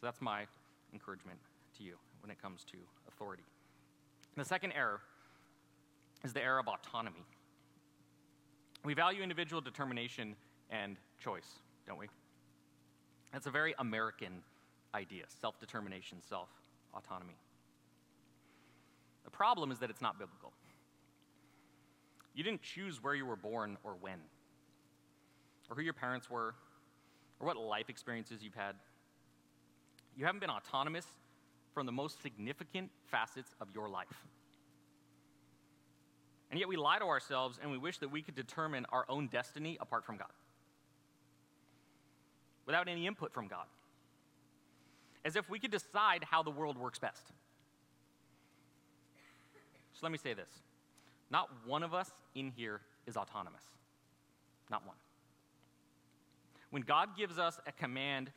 So 0.00 0.06
that's 0.06 0.20
my 0.20 0.46
encouragement 0.92 1.38
to 1.78 1.84
you 1.84 1.94
when 2.22 2.30
it 2.32 2.42
comes 2.42 2.64
to 2.72 2.78
authority. 3.06 3.44
The 4.36 4.44
second 4.44 4.72
error 4.72 5.00
is 6.24 6.32
the 6.32 6.42
error 6.42 6.58
of 6.58 6.66
autonomy. 6.66 7.24
We 8.84 8.94
value 8.94 9.22
individual 9.22 9.60
determination 9.60 10.34
and 10.70 10.96
choice, 11.20 11.60
don't 11.86 11.98
we? 11.98 12.08
That's 13.32 13.46
a 13.46 13.50
very 13.50 13.74
American 13.78 14.42
idea 14.94 15.24
self 15.40 15.58
determination, 15.58 16.18
self 16.28 16.48
autonomy. 16.94 17.36
The 19.24 19.30
problem 19.30 19.70
is 19.70 19.78
that 19.80 19.90
it's 19.90 20.00
not 20.00 20.18
biblical. 20.18 20.52
You 22.34 22.44
didn't 22.44 22.62
choose 22.62 23.02
where 23.02 23.14
you 23.14 23.26
were 23.26 23.36
born 23.36 23.78
or 23.82 23.96
when, 24.00 24.18
or 25.70 25.76
who 25.76 25.82
your 25.82 25.94
parents 25.94 26.30
were, 26.30 26.54
or 27.40 27.46
what 27.46 27.56
life 27.56 27.88
experiences 27.88 28.42
you've 28.42 28.54
had. 28.54 28.76
You 30.16 30.24
haven't 30.26 30.40
been 30.40 30.50
autonomous 30.50 31.06
from 31.74 31.86
the 31.86 31.92
most 31.92 32.22
significant 32.22 32.90
facets 33.10 33.54
of 33.60 33.68
your 33.74 33.88
life. 33.88 34.24
And 36.50 36.60
yet 36.60 36.68
we 36.68 36.76
lie 36.76 36.98
to 36.98 37.04
ourselves 37.04 37.58
and 37.60 37.70
we 37.70 37.78
wish 37.78 37.98
that 37.98 38.10
we 38.10 38.22
could 38.22 38.34
determine 38.34 38.86
our 38.90 39.04
own 39.08 39.28
destiny 39.28 39.76
apart 39.80 40.04
from 40.04 40.16
God, 40.16 40.30
without 42.66 42.88
any 42.88 43.06
input 43.06 43.32
from 43.32 43.46
God, 43.46 43.66
as 45.24 45.36
if 45.36 45.48
we 45.48 45.58
could 45.58 45.70
decide 45.70 46.24
how 46.24 46.42
the 46.42 46.50
world 46.50 46.76
works 46.76 46.98
best. 46.98 47.26
So 49.92 50.00
let 50.02 50.12
me 50.12 50.18
say 50.18 50.34
this 50.34 50.50
not 51.30 51.48
one 51.64 51.82
of 51.82 51.94
us 51.94 52.10
in 52.34 52.50
here 52.50 52.80
is 53.06 53.16
autonomous. 53.16 53.64
Not 54.70 54.86
one. 54.86 54.96
When 56.70 56.82
God 56.82 57.16
gives 57.16 57.38
us 57.38 57.58
a 57.66 57.72
command 57.72 58.30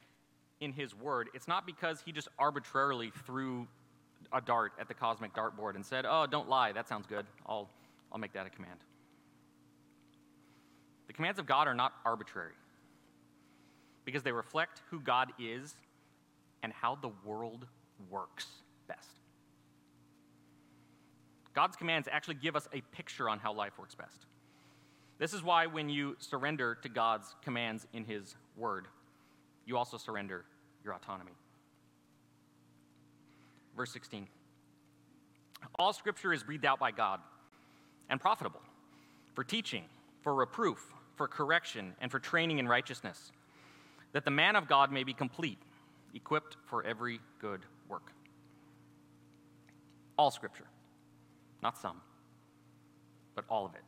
in 0.61 0.71
His 0.71 0.95
Word, 0.95 1.30
it's 1.34 1.47
not 1.47 1.65
because 1.65 2.01
He 2.05 2.11
just 2.11 2.27
arbitrarily 2.38 3.11
threw 3.25 3.67
a 4.32 4.39
dart 4.39 4.73
at 4.80 4.88
the 4.88 4.93
cosmic 4.93 5.34
dartboard 5.34 5.75
and 5.75 5.86
said, 5.86 6.05
Oh, 6.07 6.27
don't 6.30 6.47
lie, 6.47 6.71
that 6.71 6.88
sounds 6.88 7.07
good. 7.07 7.25
I'll, 7.47 7.69
I'll 8.11 8.19
make 8.19 8.34
that 8.34 8.45
a 8.45 8.49
command. 8.49 8.80
The 11.07 11.13
commands 11.13 11.39
of 11.39 11.47
God 11.47 11.67
are 11.67 11.73
not 11.73 11.93
arbitrary 12.05 12.53
because 14.06 14.24
they 14.24 14.32
reflect 14.32 14.82
who 14.89 15.00
God 15.00 15.32
is 15.39 15.76
and 16.64 16.74
how 16.74 16.95
the 16.95 17.12
world 17.24 17.66
works 18.10 18.47
best. 18.88 19.20
God's 21.54 21.76
commands 21.76 22.08
actually 22.12 22.36
give 22.36 22.56
us 22.56 22.68
a 22.74 22.82
picture 22.95 23.30
on 23.30 23.39
how 23.39 23.54
life 23.54 23.78
works 23.78 23.95
best. 23.95 24.26
This 25.18 25.34
is 25.34 25.43
why 25.43 25.68
when 25.68 25.89
you 25.89 26.16
surrender 26.20 26.76
to 26.82 26.89
God's 26.89 27.36
commands 27.43 27.86
in 27.93 28.06
His 28.06 28.36
Word, 28.56 28.88
you 29.66 29.78
also 29.78 29.97
surrender 29.97 30.45
your 30.84 30.93
autonomy. 30.93 31.34
Verse 33.76 33.91
16 33.91 34.28
All 35.78 35.91
scripture 35.91 36.34
is 36.34 36.43
breathed 36.43 36.66
out 36.66 36.80
by 36.80 36.91
God 36.91 37.20
and 38.10 38.20
profitable 38.20 38.62
for 39.34 39.43
teaching, 39.43 39.84
for 40.22 40.34
reproof, 40.34 40.93
for 41.16 41.28
correction, 41.28 41.93
and 42.00 42.10
for 42.10 42.20
training 42.20 42.60
in 42.60 42.68
righteousness, 42.68 43.32
that 44.14 44.26
the 44.26 44.32
man 44.32 44.55
of 44.55 44.68
God 44.68 44.91
may 44.91 45.03
be 45.03 45.14
complete, 45.14 45.60
equipped 46.14 46.57
for 46.66 46.84
every 46.84 47.20
good 47.39 47.62
work. 47.88 48.12
All 50.18 50.32
scripture, 50.32 50.68
not 51.62 51.78
some, 51.78 52.01
but 53.36 53.45
all 53.49 53.66
of 53.66 53.76
it. 53.76 53.82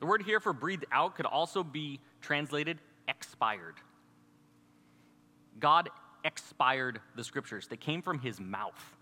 The 0.00 0.06
word 0.06 0.22
here 0.22 0.40
for 0.40 0.52
breathed 0.52 0.84
out 0.92 1.14
could 1.16 1.26
also 1.26 1.62
be 1.62 2.00
translated 2.20 2.78
expired. 3.08 3.74
God 5.58 5.88
expired 6.24 7.00
the 7.14 7.24
scriptures, 7.24 7.66
they 7.68 7.76
came 7.76 8.02
from 8.02 8.18
his 8.18 8.40
mouth. 8.40 8.96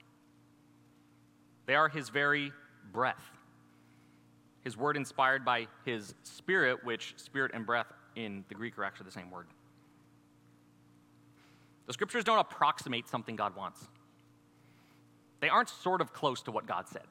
They 1.66 1.74
are 1.74 1.88
his 1.88 2.10
very 2.10 2.52
breath. 2.92 3.22
His 4.62 4.76
word 4.76 4.96
inspired 4.96 5.44
by 5.44 5.66
his 5.84 6.14
spirit, 6.22 6.84
which 6.84 7.14
spirit 7.16 7.52
and 7.54 7.66
breath 7.66 7.86
in 8.16 8.44
the 8.48 8.54
Greek 8.54 8.78
are 8.78 8.84
actually 8.84 9.06
the 9.06 9.12
same 9.12 9.30
word. 9.30 9.46
The 11.86 11.92
scriptures 11.92 12.24
don't 12.24 12.38
approximate 12.38 13.08
something 13.08 13.36
God 13.36 13.56
wants, 13.56 13.86
they 15.40 15.48
aren't 15.48 15.68
sort 15.68 16.00
of 16.00 16.12
close 16.12 16.42
to 16.42 16.50
what 16.50 16.66
God 16.66 16.88
said. 16.88 17.02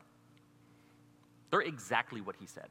They're 1.52 1.62
exactly 1.62 2.20
what 2.20 2.36
he 2.40 2.48
said. 2.48 2.68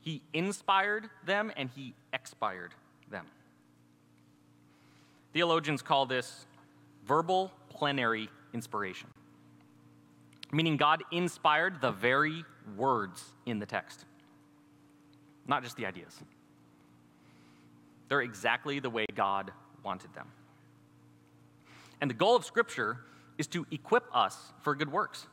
He 0.00 0.22
inspired 0.32 1.08
them 1.24 1.52
and 1.56 1.70
he 1.74 1.94
expired 2.12 2.72
them. 3.10 3.26
Theologians 5.32 5.82
call 5.82 6.06
this 6.06 6.46
verbal 7.04 7.52
plenary 7.68 8.28
inspiration, 8.54 9.08
meaning 10.50 10.76
God 10.76 11.04
inspired 11.12 11.80
the 11.80 11.92
very 11.92 12.44
words 12.76 13.22
in 13.46 13.58
the 13.58 13.66
text, 13.66 14.04
not 15.46 15.62
just 15.62 15.76
the 15.76 15.86
ideas. 15.86 16.20
They're 18.08 18.20
exactly 18.20 18.78
the 18.78 18.90
way 18.90 19.06
God 19.14 19.52
wanted 19.82 20.14
them. 20.14 20.28
And 22.00 22.10
the 22.10 22.14
goal 22.14 22.36
of 22.36 22.44
Scripture 22.44 22.98
is 23.38 23.46
to 23.48 23.66
equip 23.70 24.04
us 24.14 24.52
for 24.62 24.74
good 24.74 24.90
works, 24.90 25.26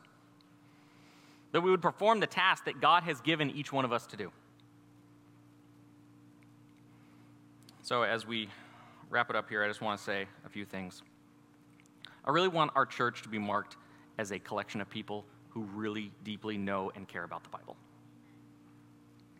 that 1.52 1.60
we 1.60 1.70
would 1.70 1.82
perform 1.82 2.20
the 2.20 2.26
task 2.26 2.64
that 2.64 2.80
God 2.80 3.02
has 3.04 3.20
given 3.20 3.50
each 3.50 3.72
one 3.72 3.84
of 3.84 3.92
us 3.92 4.06
to 4.08 4.16
do. 4.16 4.32
So, 7.82 8.02
as 8.02 8.26
we 8.26 8.48
wrap 9.10 9.28
it 9.30 9.36
up 9.36 9.48
here, 9.48 9.62
I 9.62 9.68
just 9.68 9.82
want 9.82 9.98
to 9.98 10.04
say 10.04 10.26
a 10.46 10.48
few 10.48 10.64
things. 10.64 11.02
I 12.24 12.30
really 12.30 12.48
want 12.48 12.72
our 12.74 12.86
church 12.86 13.22
to 13.22 13.28
be 13.28 13.38
marked 13.38 13.76
as 14.16 14.32
a 14.32 14.38
collection 14.38 14.80
of 14.80 14.88
people 14.88 15.26
who 15.50 15.64
really 15.74 16.10
deeply 16.24 16.56
know 16.56 16.90
and 16.96 17.06
care 17.06 17.24
about 17.24 17.44
the 17.44 17.50
Bible. 17.50 17.76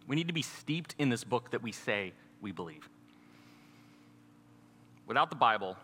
We 0.06 0.14
need 0.14 0.28
to 0.28 0.34
be 0.34 0.42
steeped 0.42 0.94
in 0.98 1.08
this 1.08 1.24
book 1.24 1.50
that 1.52 1.62
we 1.62 1.72
say 1.72 2.12
we 2.40 2.52
believe. 2.52 2.88
Without 5.06 5.30
the 5.30 5.36
Bible, 5.36 5.76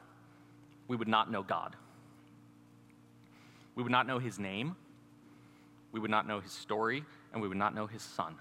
we 0.89 0.97
would 0.97 1.09
not 1.09 1.31
know 1.31 1.43
God. 1.43 1.77
We 3.75 3.83
would 3.83 3.93
not 3.93 4.07
know 4.07 4.19
his 4.19 4.39
name, 4.39 4.77
we 5.93 6.01
would 6.01 6.11
not 6.11 6.27
know 6.27 6.41
his 6.41 6.53
story, 6.53 7.05
and 7.33 7.41
we 7.41 7.49
would 7.49 7.57
not 7.57 7.75
know 7.75 7.87
his 7.87 8.03
son. 8.03 8.35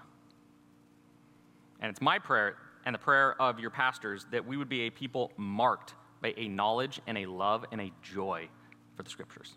And 1.80 1.90
it's 1.90 2.00
my 2.00 2.18
prayer 2.18 2.56
and 2.84 2.94
the 2.94 2.98
prayer 2.98 3.40
of 3.40 3.58
your 3.58 3.70
pastors 3.70 4.26
that 4.30 4.46
we 4.46 4.56
would 4.56 4.68
be 4.68 4.82
a 4.82 4.90
people 4.90 5.32
marked 5.36 5.94
by 6.20 6.34
a 6.36 6.48
knowledge 6.48 7.00
and 7.06 7.18
a 7.18 7.26
love 7.26 7.64
and 7.72 7.80
a 7.80 7.90
joy 8.02 8.48
for 8.96 9.02
the 9.02 9.10
scriptures. 9.10 9.54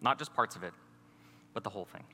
Not 0.00 0.18
just 0.18 0.32
parts 0.34 0.56
of 0.56 0.62
it, 0.62 0.72
but 1.52 1.64
the 1.64 1.70
whole 1.70 1.84
thing. 1.84 2.04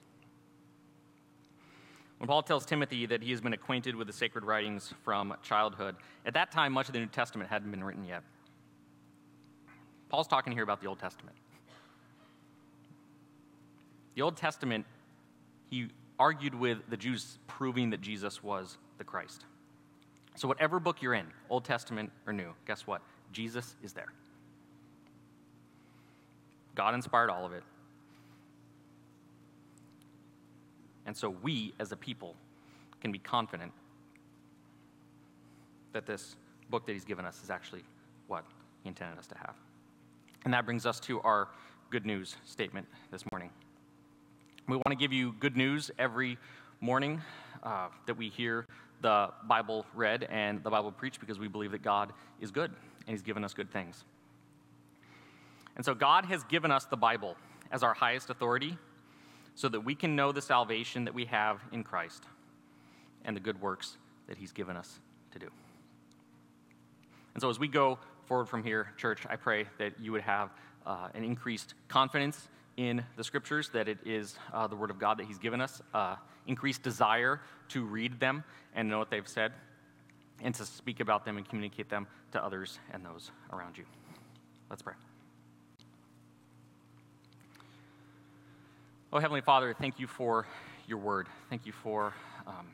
When 2.19 2.29
Paul 2.29 2.43
tells 2.43 2.65
Timothy 2.65 3.07
that 3.07 3.23
he 3.23 3.31
has 3.31 3.41
been 3.41 3.53
acquainted 3.53 3.95
with 3.95 4.07
the 4.07 4.13
sacred 4.13 4.45
writings 4.45 4.93
from 5.05 5.35
childhood, 5.43 5.97
at 6.25 6.35
that 6.35 6.51
time, 6.51 6.73
much 6.73 6.89
of 6.89 6.95
the 6.95 7.01
New 7.01 7.07
Testament 7.07 7.51
hadn't 7.51 7.71
been 7.71 7.85
written 7.85 8.05
yet. 8.05 8.23
Paul's 10.09 10.27
talking 10.27 10.53
here 10.53 10.63
about 10.63 10.81
the 10.81 10.87
Old 10.87 10.99
Testament. 10.99 11.37
The 14.15 14.23
Old 14.23 14.37
Testament, 14.37 14.87
he 15.69 15.89
argued 16.19 16.55
with 16.55 16.79
the 16.89 16.97
Jews, 16.97 17.39
proving 17.47 17.91
that 17.91 18.01
Jesus 18.01 18.43
was 18.43 18.79
the 18.97 19.05
Christ. 19.05 19.45
So, 20.37 20.49
whatever 20.49 20.81
book 20.81 21.03
you're 21.03 21.15
in, 21.15 21.27
Old 21.51 21.65
Testament 21.65 22.11
or 22.27 22.33
New, 22.33 22.55
guess 22.67 22.87
what? 22.87 23.03
Jesus 23.33 23.77
is 23.83 23.93
there. 23.93 24.13
God 26.75 26.95
inspired 26.95 27.31
all 27.31 27.45
of 27.45 27.53
it. 27.53 27.63
And 31.07 31.17
so, 31.17 31.31
we 31.31 31.73
as 31.79 31.93
a 31.93 31.97
people 31.97 32.35
can 33.01 33.13
be 33.13 33.19
confident 33.19 33.73
that 35.93 36.07
this 36.07 36.37
book 36.69 36.85
that 36.87 36.93
He's 36.93 37.05
given 37.05 37.25
us 37.25 37.43
is 37.43 37.51
actually 37.51 37.83
what 38.27 38.45
He 38.83 38.89
intended 38.89 39.19
us 39.19 39.27
to 39.29 39.39
have. 39.39 39.55
And 40.45 40.53
that 40.53 40.65
brings 40.65 40.85
us 40.87 41.01
to 41.01 41.21
our 41.23 41.49
good 41.91 42.05
news 42.05 42.37
statement 42.45 42.87
this 43.11 43.25
morning. 43.31 43.51
We 44.69 44.77
want 44.77 44.91
to 44.91 44.97
give 44.97 45.13
you 45.13 45.35
good 45.39 45.57
news 45.57 45.91
every 45.99 46.39
morning 46.81 47.23
uh, 47.63 47.89
that 48.07 48.17
we 48.17 48.29
hear 48.29 48.67
the 49.01 49.31
Bible 49.45 49.87
read 49.95 50.25
and 50.25 50.63
the 50.63 50.71
Bible 50.71 50.91
preached 50.91 51.21
because 51.21 51.39
we 51.39 51.49
believe 51.49 51.71
that 51.71 51.83
God 51.83 52.13
is 52.41 52.51
good 52.51 52.71
and 52.71 53.09
He's 53.15 53.23
given 53.23 53.45
us 53.45 53.55
good 53.55 53.71
things. 53.71 54.05
And 55.77 55.85
so 55.85 55.95
God 55.95 56.25
has 56.25 56.43
given 56.45 56.71
us 56.71 56.87
the 56.87 56.97
Bible 56.97 57.37
as 57.71 57.83
our 57.83 57.95
highest 57.95 58.31
authority 58.31 58.77
so 59.57 59.69
that 59.69 59.81
we 59.81 59.95
can 59.95 60.15
know 60.15 60.31
the 60.31 60.43
salvation 60.43 61.07
that 61.07 61.15
we 61.15 61.25
have 61.25 61.61
in 61.73 61.83
Christ 61.83 62.25
and 63.25 63.35
the 63.35 63.41
good 63.41 63.61
works 63.61 63.97
that 64.29 64.39
He's 64.39 64.53
given 64.53 64.77
us 64.77 65.01
to 65.33 65.39
do. 65.39 65.49
And 67.35 67.41
so 67.41 67.51
as 67.51 67.59
we 67.59 67.67
go 67.67 67.99
forward 68.27 68.47
from 68.47 68.63
here, 68.63 68.93
church, 68.97 69.27
I 69.29 69.37
pray 69.37 69.67
that 69.79 69.99
you 69.99 70.13
would 70.13 70.23
have 70.23 70.51
uh, 70.87 71.09
an 71.15 71.25
increased 71.25 71.75
confidence 71.89 72.49
in 72.77 73.03
the 73.17 73.25
scriptures, 73.25 73.71
that 73.71 73.89
it 73.89 73.99
is 74.05 74.39
uh, 74.53 74.67
the 74.67 74.77
word 74.77 74.91
of 74.91 74.99
God 74.99 75.19
that 75.19 75.27
He's 75.27 75.39
given 75.39 75.61
us, 75.61 75.81
uh, 75.95 76.17
increased 76.47 76.83
desire 76.83 77.41
to 77.71 77.85
read 77.85 78.21
them 78.21 78.45
and 78.75 78.89
know 78.89 78.99
what 78.99 79.11
they've 79.11 79.27
said, 79.27 79.53
and 80.43 80.55
to 80.55 80.67
speak 80.67 81.01
about 81.01 81.25
them 81.25 81.39
and 81.39 81.49
communicate 81.49 81.89
them 81.89 82.07
to 82.33 82.45
others 82.45 82.79
and 82.93 83.05
those 83.05 83.31
around 83.53 83.79
you. 83.79 83.85
Let's 84.69 84.83
pray. 84.83 84.95
Oh, 89.17 89.19
Heavenly 89.19 89.41
Father, 89.41 89.73
thank 89.73 89.99
you 89.99 90.07
for 90.07 90.47
your 90.87 90.99
word. 90.99 91.27
Thank 91.49 91.65
you 91.65 91.73
for 91.73 92.13
um, 92.47 92.67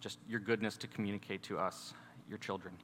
just 0.00 0.18
your 0.28 0.40
goodness 0.40 0.76
to 0.78 0.88
communicate 0.88 1.44
to 1.44 1.60
us, 1.60 1.94
your 2.28 2.38
children. 2.38 2.74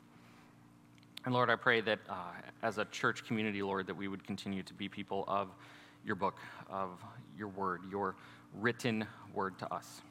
And 1.24 1.34
Lord, 1.34 1.50
I 1.50 1.56
pray 1.56 1.80
that 1.80 1.98
uh, 2.08 2.14
as 2.62 2.78
a 2.78 2.84
church 2.84 3.26
community, 3.26 3.60
Lord, 3.60 3.88
that 3.88 3.96
we 3.96 4.06
would 4.06 4.24
continue 4.24 4.62
to 4.62 4.72
be 4.72 4.88
people 4.88 5.24
of 5.26 5.48
your 6.04 6.14
book, 6.14 6.38
of 6.70 6.90
your 7.36 7.48
word, 7.48 7.80
your 7.90 8.14
written 8.60 9.04
word 9.34 9.58
to 9.58 9.74
us 9.74 10.02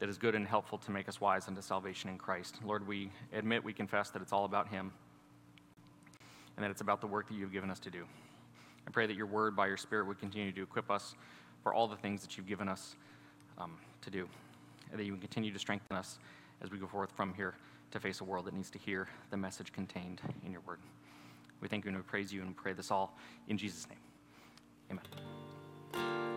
that 0.00 0.10
is 0.10 0.18
good 0.18 0.34
and 0.34 0.46
helpful 0.46 0.76
to 0.76 0.90
make 0.90 1.08
us 1.08 1.22
wise 1.22 1.48
unto 1.48 1.62
salvation 1.62 2.10
in 2.10 2.18
Christ. 2.18 2.56
Lord, 2.62 2.86
we 2.86 3.10
admit, 3.32 3.64
we 3.64 3.72
confess 3.72 4.10
that 4.10 4.20
it's 4.20 4.34
all 4.34 4.44
about 4.44 4.68
Him 4.68 4.92
and 6.58 6.64
that 6.64 6.70
it's 6.70 6.82
about 6.82 7.00
the 7.00 7.06
work 7.06 7.28
that 7.28 7.34
you've 7.34 7.50
given 7.50 7.70
us 7.70 7.80
to 7.80 7.90
do. 7.90 8.04
I 8.86 8.90
pray 8.90 9.06
that 9.06 9.16
your 9.16 9.26
word 9.26 9.56
by 9.56 9.66
your 9.66 9.76
Spirit 9.76 10.06
would 10.06 10.18
continue 10.18 10.52
to 10.52 10.62
equip 10.62 10.90
us 10.90 11.14
for 11.62 11.72
all 11.72 11.88
the 11.88 11.96
things 11.96 12.22
that 12.22 12.36
you've 12.36 12.46
given 12.46 12.68
us 12.68 12.96
um, 13.58 13.76
to 14.02 14.10
do, 14.10 14.28
and 14.90 15.00
that 15.00 15.04
you 15.04 15.12
would 15.12 15.20
continue 15.20 15.52
to 15.52 15.58
strengthen 15.58 15.96
us 15.96 16.18
as 16.62 16.70
we 16.70 16.78
go 16.78 16.86
forth 16.86 17.10
from 17.16 17.32
here 17.34 17.54
to 17.90 18.00
face 18.00 18.20
a 18.20 18.24
world 18.24 18.44
that 18.46 18.54
needs 18.54 18.70
to 18.70 18.78
hear 18.78 19.08
the 19.30 19.36
message 19.36 19.72
contained 19.72 20.20
in 20.44 20.52
your 20.52 20.60
word. 20.62 20.78
We 21.60 21.68
thank 21.68 21.84
you 21.84 21.88
and 21.88 21.96
we 21.96 22.02
praise 22.02 22.32
you 22.32 22.40
and 22.40 22.50
we 22.50 22.54
pray 22.54 22.72
this 22.72 22.90
all 22.90 23.16
in 23.48 23.56
Jesus' 23.56 23.88
name. 23.88 23.98
Amen. 24.90 25.53